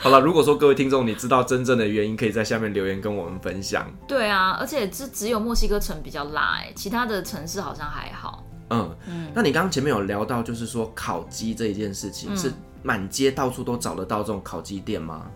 [0.00, 3.88] 好了，如果说各位听众你知道真正的原因，可以在下面留言跟我们分享。
[4.08, 8.44] 对啊，而且这只有墨西哥城比较辣哎，其他的城市好像还好。
[8.70, 15.26] 嗯嗯，那你刚刚前面有聊到，就是说烤鸡这一件事情，嗯、是满街到处都找得到这种烤鸡店吗？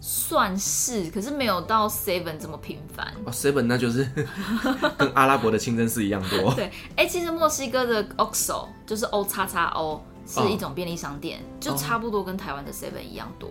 [0.00, 3.06] 算是，可是没有到 Seven 这么频繁。
[3.24, 4.08] 哦，Seven 那就是
[4.98, 6.54] 跟阿拉伯的清真寺一样多。
[6.54, 6.64] 对，
[6.96, 10.02] 哎、欸，其实墨西哥的 Oxxo 就是 O 叉叉 O。
[10.26, 13.50] 是一种便利商店，哦、就差不多跟台湾的 Seven 一样多。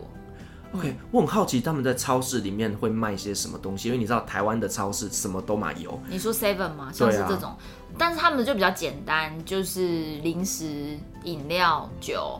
[0.71, 5.99] OK，我很好奇他们在超市里面会卖些什么东西，因为你知道台湾的超市什么都买有。
[6.07, 6.89] 你说 Seven 吗？
[6.93, 7.57] 像是这种，啊、
[7.97, 12.39] 但是他们就比较简单，就是零食、饮料、酒。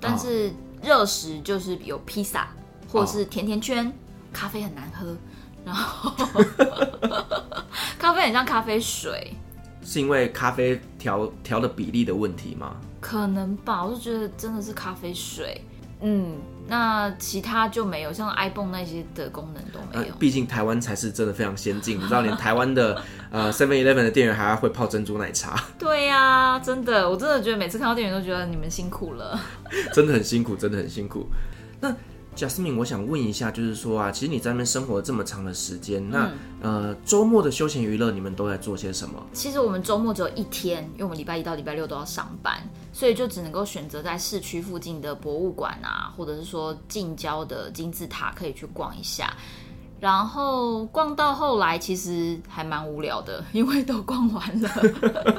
[0.00, 0.52] 但是
[0.82, 2.48] 热食就是有披萨，
[2.92, 3.92] 或者是甜甜圈，哦、
[4.32, 5.16] 咖啡很难喝，
[5.64, 6.10] 然后
[7.98, 9.34] 咖啡很像咖啡水。
[9.84, 12.76] 是因为咖啡调调的比例的问题吗？
[13.00, 15.60] 可能吧，我就觉得真的是咖啡水。
[16.04, 16.36] 嗯，
[16.68, 20.14] 那其他就没有，像 iPhone 那些的功能都没有。
[20.20, 25.60] 毕竟台湾才是真的非常先进，你知道，连台湾的 呃 Seven Eleven 的店员还要会泡珍珠奶茶。
[25.78, 29.38] 对呀、啊，真的，我真的觉得每次看到店员都觉得你们辛苦了，
[29.92, 31.26] 真的很辛苦，真的很辛苦。
[31.80, 31.92] 那。
[32.34, 36.30] Jasmine，我想问一下，就是说啊，其实你在那边生活了这么长的时间，那、
[36.62, 39.22] 嗯、呃，周末的休闲娱乐你们都在做些什么？
[39.34, 49.36] 其实我们周末只有一天，因为我们礼拜一到礼拜六都要上班，所以就只能够选择在市区附近的博物馆啊，或者是说近郊的金字塔可以去逛一下。
[50.00, 54.70] 然后逛到后来，其实还蛮无聊的，因为都逛完了，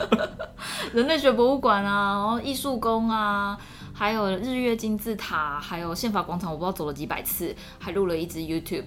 [0.94, 3.58] 人类学博物馆啊，然后艺术宫啊。
[3.96, 8.86] 还有日月金字塔，还有宪法广场，我不知道走了几百次，还录了一支 YouTube，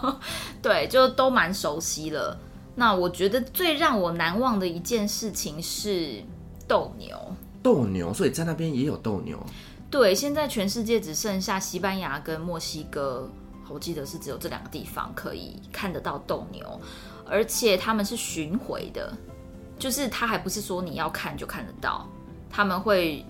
[0.62, 2.40] 对，就都蛮熟悉了。
[2.74, 6.24] 那我觉得最让我难忘的一件事情是
[6.66, 7.14] 斗牛。
[7.62, 9.38] 斗牛，所以在那边也有斗牛。
[9.90, 13.30] 对，现在全世界只剩下西班牙跟墨西哥，
[13.68, 16.80] 我记得是只有这两个地方可以看得到斗牛，
[17.28, 19.12] 而且他们是巡回的，
[19.78, 22.08] 就是他还不是说你要看就看得到，
[22.48, 23.22] 他们会。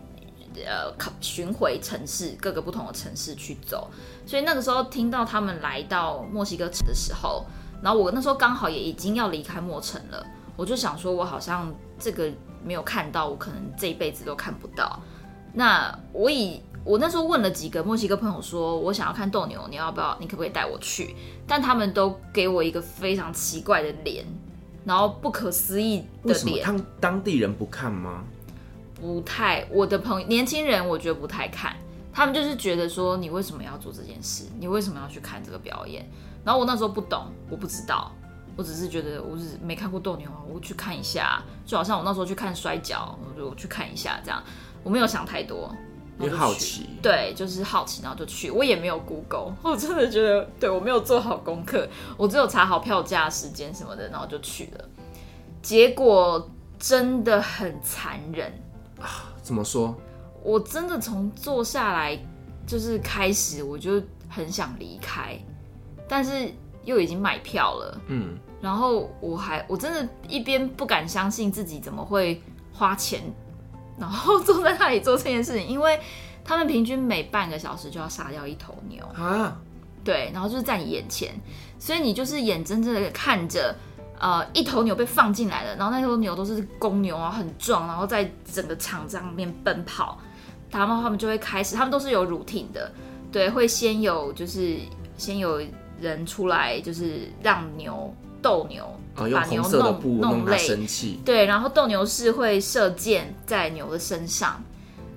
[0.57, 3.89] 呃，巡回城市，各个不同的城市去走，
[4.27, 7.47] 所以那个时候听到他们来到墨西哥城的时候，
[7.83, 12.29] 然后我那时候刚好也已经要离开墨城了，我就想说，我好像这个
[12.65, 15.01] 没有看到，我可能这一辈子都看不到。
[15.53, 20.17] 那我以我那时候问了几个墨西哥朋友说，我想要看斗牛，你要不要？
[20.21, 21.15] 你可不可以带我去？
[21.47, 24.25] 但他们都给我一个非常奇怪的脸，
[24.85, 26.57] 然后不可思议的脸。
[26.57, 26.85] 为什么？
[27.01, 28.25] 当地人不看吗？
[29.01, 31.75] 不太，我的朋友年轻人，我觉得不太看，
[32.13, 34.45] 他们就是觉得说，你为什么要做这件事？
[34.59, 36.09] 你为什么要去看这个表演？
[36.45, 38.13] 然后我那时候不懂，我不知道，
[38.57, 44.43] 我只是觉得我只是没看过斗牛，我去看一下，就好像我那时候去看摔跤，我就去看一下这样，
[44.83, 45.75] 我没有想太多，
[46.19, 54.85] 你好奇，对，就是好奇，然后就去，我也没有 Google，我真的觉得，对，我没有做好功课，我只有查好票价、时间什么的，然后就去了，
[55.63, 58.53] 结果真的很残忍。
[59.01, 59.95] 啊，怎么说？
[60.43, 62.19] 我真的从坐下来
[62.67, 65.39] 就是开始，我就很想离开，
[66.09, 66.53] 但是
[66.85, 68.01] 又已经买票了。
[68.07, 72.43] 嗯，然后我还我真的一边不敢相信自己怎么会
[72.73, 73.21] 花钱，
[73.99, 76.01] 然后坐在那里做这件事情，因为
[76.45, 79.61] 他们平均每半个小时就要杀掉一头牛啊。
[80.03, 81.35] 对，然后就是在你眼前，
[81.79, 83.77] 所以你就是眼睁睁的看着。
[84.21, 90.19] 呃，一头牛被放进来了，然后那头牛都是公牛啊，很壮，然后在整个场上面奔跑，
[90.71, 92.93] 然后他们就会开始，他们都是有 routine 的，
[93.33, 94.77] 对，会先有就是
[95.17, 95.59] 先有
[95.99, 98.85] 人出来，就是让牛斗牛，
[99.17, 101.19] 哦、把牛弄弄累，生气。
[101.25, 104.63] 对，然后斗牛士会射箭在牛的身上，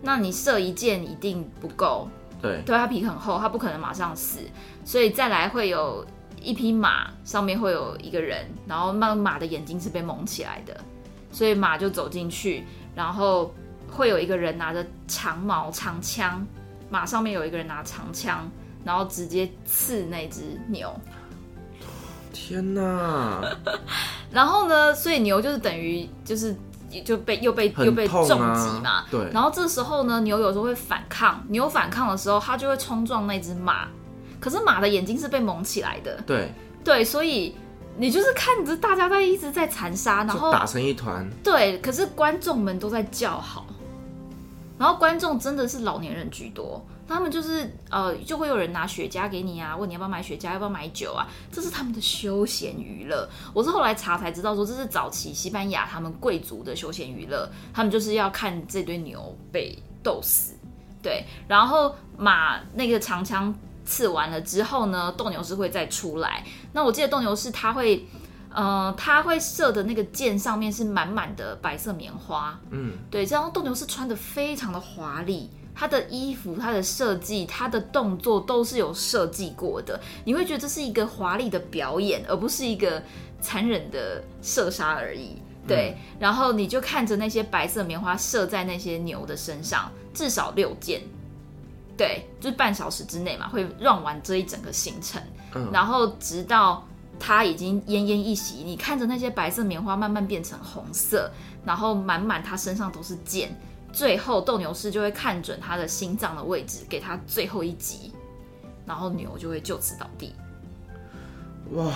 [0.02, 2.08] 那你射一箭一定不够，
[2.42, 4.40] 对，对，它皮很厚，它不可能马上死，
[4.86, 6.06] 所以再来会有
[6.44, 10.80] 一匹马，上面会有一个人，然后那马的眼睛是被蒙起来的，
[11.32, 13.52] 所以马就走进去，然后
[13.90, 16.46] 会有一个人拿着长矛长枪，
[16.90, 18.48] 马上面有一个人拿长枪。
[18.86, 20.94] 然后直接刺那只牛，
[22.34, 23.42] 天哪！
[24.30, 26.54] 然后呢，所以牛就是等于就是
[27.06, 29.06] 就被又被、啊、又被重击嘛。
[29.10, 29.32] 对。
[29.32, 33.88] 然后这时候呢，牛有时候会反抗，牛反抗的时候，它就会冲撞那只马。
[34.44, 36.22] 可是马的眼睛是被蒙起来的。
[36.28, 36.52] 对。
[36.84, 37.56] 对，所以
[37.98, 41.26] 你就是看着大家在一直在残杀，然后打成一团。
[41.42, 43.66] 对，可是观众们都在叫好，
[44.78, 46.86] 然后观众真的是老年人居多。
[47.08, 53.30] 他们就是呃，就会有人拿雪茄给你啊，问你要不要买雪茄，要不要买酒啊，这是他们的休闲娱乐。
[53.54, 60.54] 我是后来查才知道，说这是早期西班牙他们贵族的休闲娱乐，他们就是要看这堆牛被斗死。
[61.02, 63.54] 对，然后马那个长枪
[63.86, 66.44] 刺完了之后呢，斗牛士会再出来。
[66.72, 68.08] 那我记得斗牛士他会，
[68.50, 72.60] 呃，他会射的那个箭上面是满满的白色棉花。
[72.72, 75.50] 嗯，对，这样斗牛士穿的非常的华丽。
[75.76, 83.02] 他的衣服、他的设计、他的动作都是有设计过的，你会觉得这是一个华丽的表演，而不是一个
[83.42, 85.42] 残忍的射杀而已。
[85.68, 91.02] 对，嗯、然后你就看着那些白色棉花射在那些牛的身上，至少六箭，
[91.98, 95.22] 对，就是半小时之内嘛，会 run 完这一整个行程，
[95.56, 96.86] 嗯、然后直到
[97.20, 101.32] 它已经奄奄一息，你看着那些白色棉花慢慢变成红色，
[101.64, 103.56] 然后满满它身上都是箭。
[103.92, 108.12] 最后斗牛士就会看准他的心脏的位置，给他最后一击，
[108.88, 110.34] 然后牛就会就此倒地。
[111.74, 111.94] 哇，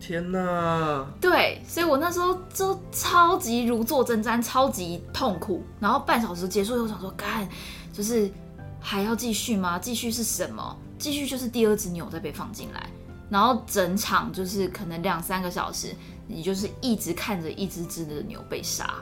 [0.00, 1.06] 天哪！
[1.20, 5.64] 对，所以我那时候就超级如坐针毡，超级痛苦。
[5.78, 7.48] 然后半小时结束以后，想说，干，
[7.92, 8.28] 就是
[8.80, 9.78] 还要继续吗？
[9.78, 10.76] 继续是什么？
[10.98, 12.88] 继续就是第二只牛再被放进来，
[13.30, 15.94] 然后整场就是可能两三个小时，
[16.26, 18.94] 你就是一直看着一只只的牛被杀。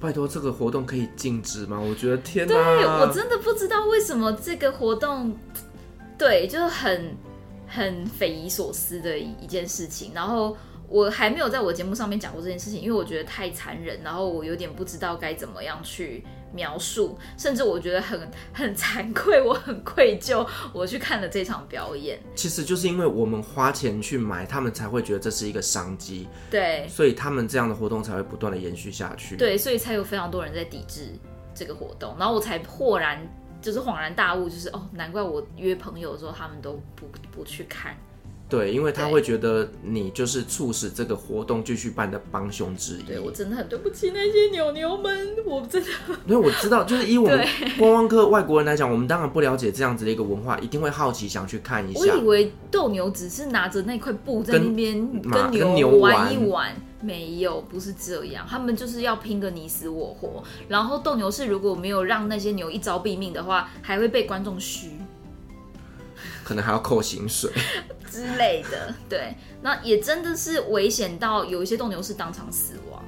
[0.00, 1.78] 拜托，这个活动可以禁止吗？
[1.78, 5.34] 我觉得天哪，对，我真的不知道为什么这个活动，
[6.18, 7.16] 对，就是很
[7.66, 10.12] 很匪夷所思的一件事情。
[10.14, 10.56] 然后
[10.88, 16.24] 我还没有在我节目上面讲过这件事情，因为我觉得太残忍，然后我有点不知道该怎么样去。
[16.54, 22.18] 描述，甚至我觉得很很惭愧，我很愧疚，我去看了这场表演。
[22.34, 31.08] 其实就是因为我们花钱去买，他们才会觉得这是一个商机，对，所以他们这样的活动才会不断的延续下去，对，所以才有非常多人在抵制
[31.54, 33.20] 这个活动，然后我才豁然
[33.60, 37.96] 就是恍然大悟，就是哦，难怪我约朋友的时候他们都不不去看。
[38.54, 43.02] 对，因为他会觉得你就是促使这个活动继续办的帮凶之一。
[43.02, 45.88] 对，我真的很对不起那些牛牛们，我真的。
[46.26, 47.44] 因为我知道，就是以我们
[47.76, 52.00] 观光客外国人来讲，我们当然不了解这样子的一个文化，一定会好奇想去看一下。
[52.00, 60.44] 我以为斗牛只是拿着那块布在那边跟牛，跟牛玩一玩，没有，不是这样，他们就是要拼个你死我活。
[60.68, 64.90] 然后斗牛士如果没有让那些牛一招毙命的话，还会被观众嘘。
[66.44, 67.50] 可能还要扣薪水
[68.08, 73.02] 之类的，对，那也真的是危险到有一些斗牛士当场死亡。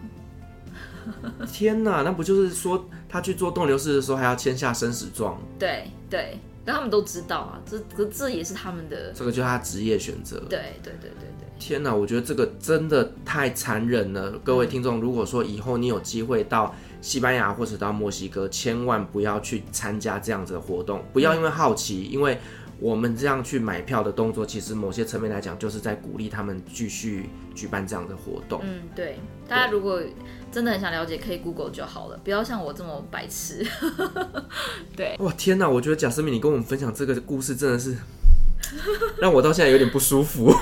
[1.53, 5.41] 天哪，那不就是说他去做斗牛士的时候还要签下生死状？
[5.57, 10.39] 对对，但他们都知道啊，这这这也是他们的，这个就是他职业选择。
[10.49, 11.47] 对对对对对。
[11.61, 14.33] 天哪，我觉得这个真的太残忍了。
[14.43, 22.41] 各位听众，如果说以后你有机会到西班牙或者到墨西哥，千万不要去参加这样子的活动，不要因为好奇，嗯、因为。
[22.79, 28.61] 我们这样去买票的动作，其实某些层面来讲，就是在鼓励他们继续举办这样的活动。
[28.65, 29.19] 嗯，对。
[29.49, 30.03] 大家如果
[30.53, 33.67] 真的很想了解，可以 Google 就好了，不要像我这么白痴。
[34.95, 35.17] 对。
[35.21, 35.69] 哇，天哪！
[35.69, 37.97] 我觉得贾思敏，你跟我们分享这个故事，真的是
[39.21, 40.55] 让我到现在有点不舒服。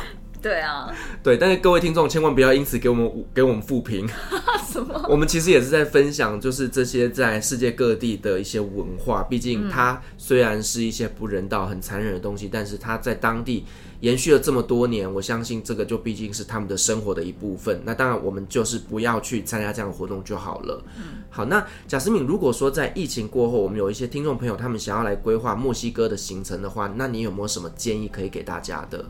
[0.45, 4.07] 对啊，对，但是各位听众千万不要因此给我们给我们负评。
[4.71, 5.07] 什么？
[5.09, 9.23] 我们其实也是在分享，就是这些在世界各地的一些文化。
[9.23, 13.65] 毕竟它虽然是一些不人道、很残忍的东西，嗯、但是它在当地
[14.01, 17.81] 延续了这么多年，我相信这个就毕竟是他们的生活的一部分。
[17.83, 20.85] 那当然，我们就是不要去参加这样的活动就好了。
[20.99, 29.03] 嗯，好，那贾思敏，如果说在疫情过后，我们有一些听众朋友他们想要来规划墨西哥的行程的话，那你有没有什么建议可以给大家的？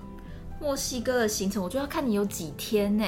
[0.64, 3.04] 墨西哥的行程，我觉得要看你有几天呢。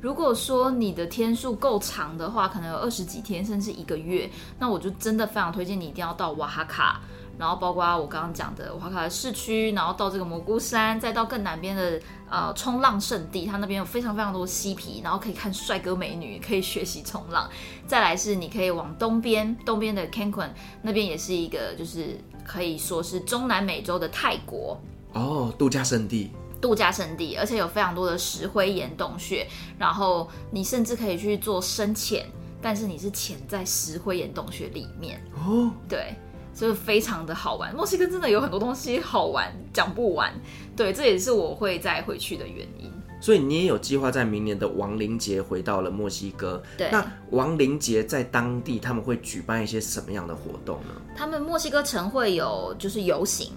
[0.00, 7.02] 如果说你的天数够长的话，可能有二十几天，甚至一个月，那我就真的非常推荐你一定要到瓦哈卡。
[7.38, 12.00] 然后包括我刚刚讲的瓦哈卡的市区，然后到这个蘑菇山，再到更南边的
[12.30, 17.46] 呃冲浪圣地，它那边有非常非常多嬉皮，然后可以看帅哥美女，可以学习冲浪。
[17.86, 20.48] 再来是你可以往东边，东边的 Cancun
[20.80, 24.80] 那边也是一个就是可以说是中南美洲的泰国
[25.12, 26.30] 哦，度假胜地。
[26.62, 29.46] 度假胜地，而且有非常多的石灰岩洞穴，
[29.76, 32.24] 然后你甚至可以去做深潜，
[32.62, 36.14] 但是你是潜在石灰岩洞穴里面哦，对，
[36.54, 37.74] 所以非常的好玩。
[37.74, 40.32] 墨西哥真的有很多东西好玩，讲不完。
[40.76, 42.90] 对，这也是我会再回去的原因。
[43.20, 46.62] 所以你也有计划在明年的亡灵节回到了墨西哥。
[46.78, 50.94] 对，那亡灵节在当地他们会举办一些什么样的活动呢？
[51.16, 53.52] 他们墨西哥城会有就是游行。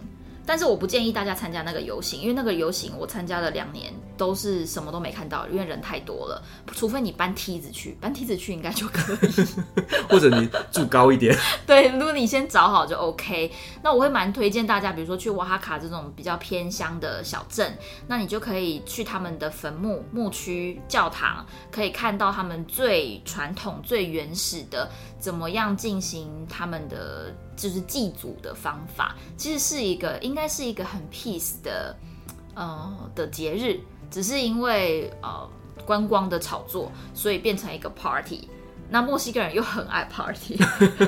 [0.46, 6.41] 但是我不建议大家参加那个游行，因为那个游行我参加了两年，都是什么都没看到，因为人太多了。
[6.74, 9.28] 除非你搬梯子去，搬梯子去应该就可以，
[10.10, 11.36] 或者你住高一点。
[11.66, 13.52] 对，如果你先找好就 OK。
[13.82, 17.78] 那我会蛮推荐大家，比如说去瓦哈卡这种比较偏乡的小镇，
[18.08, 24.89] 那你就可以去他们的坟墓、墓区、教堂，可以看到他们最传统、最原始的
[25.20, 29.16] 怎么样进行他们的就是祭祖的方法。
[29.38, 31.95] 其实是一个，应该是一个很 peace 的。
[32.58, 35.45] 呃的节日，只是因为呃
[35.86, 38.47] 观光的炒作，所以变成一个 party。
[38.89, 40.56] 那墨西哥人又很爱 party，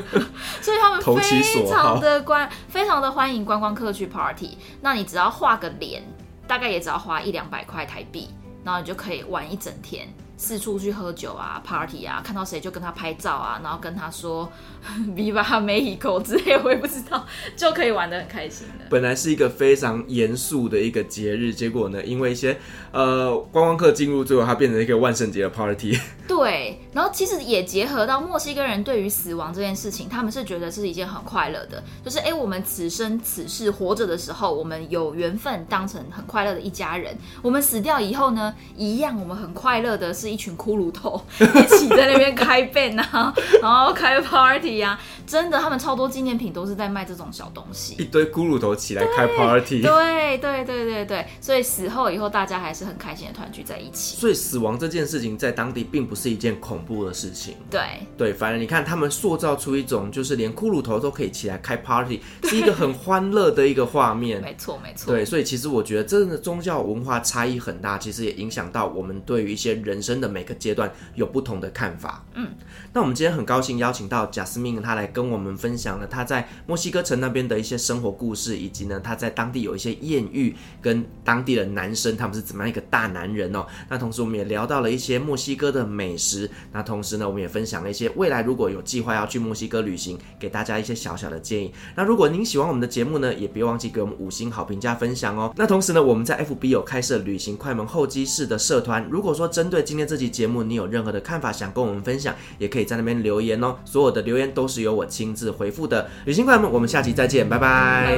[0.62, 4.58] 所以他们非常的关，非常的欢迎观光客去 party。
[4.82, 6.04] 那你只要画个脸，
[6.46, 8.28] 大概也只要花一两百块台币，
[8.66, 10.14] 然后你就可以玩一整天。
[10.38, 14.48] 四处去喝酒啊，party 啊，看到谁就跟他拍照啊，然后跟他说
[15.16, 17.26] “Viva Mexico” 之类，我也不知道，
[17.56, 18.86] 就可以玩的很开心的。
[18.88, 22.56] 本来是一个非常严肃的一个节日，结果呢，因为一些
[22.92, 25.98] 呃观光客进入，最后它变成一个万圣节的 party。
[26.28, 40.27] 对，然后其实也结合到墨西哥人对于死亡这件事情，他们是觉得是一件很快乐的，就是哎，我们此生此世活着的时候，我们有缘分当成很快乐的一家人，我们死掉以后呢，一样我们很快乐的是。
[40.30, 54.18] 一群骷髅头 一起在那边开 band 啊，然后开 party 啊，真的，他们超多纪念品都是在卖这种小东西，一堆骷髅头起来开 party，对对对对对，所以死后以后大家还是很开心的团聚在一起。
[54.18, 57.82] 所以死亡这件事情在当地并不是一件恐怖的事情，对
[58.18, 70.17] 对，反正你看他们塑造出一种就是连骷髅头都可以起来开 party，是一个很欢乐的一个画面， 没错没错，对，所以其实我觉得真的宗教文化差异很大，其实也影响到我们对于一些人生。
[70.20, 72.26] 的每个阶段有不同的看法。
[72.34, 72.50] 嗯，
[72.94, 83.66] 那我们今天很高兴邀请到 Jasmine，她来跟我们分享了他在墨西哥城那边的一些生活故事，以及呢他在当地有一些艳遇，跟当地的男生他们是怎么样一个大男人哦。
[83.90, 86.50] 那同时我们也聊到了一些墨西哥的美食。
[86.72, 91.74] 那同时呢，我们也分享了一些未来如果有计划要去墨西哥旅行，给大家一些小小的建议。
[91.96, 95.54] 那如果您喜欢我们的节目呢，也别忘记给我们五星好评加分享哦。
[95.56, 103.76] 那同时呢，我们在 FB 有开设旅行快门候机室的社团，如果说针对今天这期节目你有任何的看法想跟我们分享，也可以在那边留言哦。
[103.84, 106.08] 所有的留言都是由我亲自回复的。
[106.26, 108.16] 旅行快门，我们下期再见，拜拜。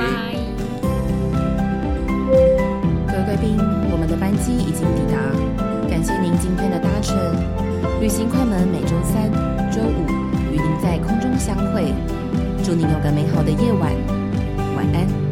[3.07, 3.57] 各位贵宾，
[3.91, 5.17] 我们的班机已经抵达，
[5.89, 7.17] 感谢您今天的搭乘。
[7.99, 9.29] 旅行快门每周三、
[9.71, 10.05] 周五
[10.53, 11.91] 与您在空中相会，
[12.63, 13.91] 祝您有个美好的夜晚，
[14.75, 15.28] 晚安。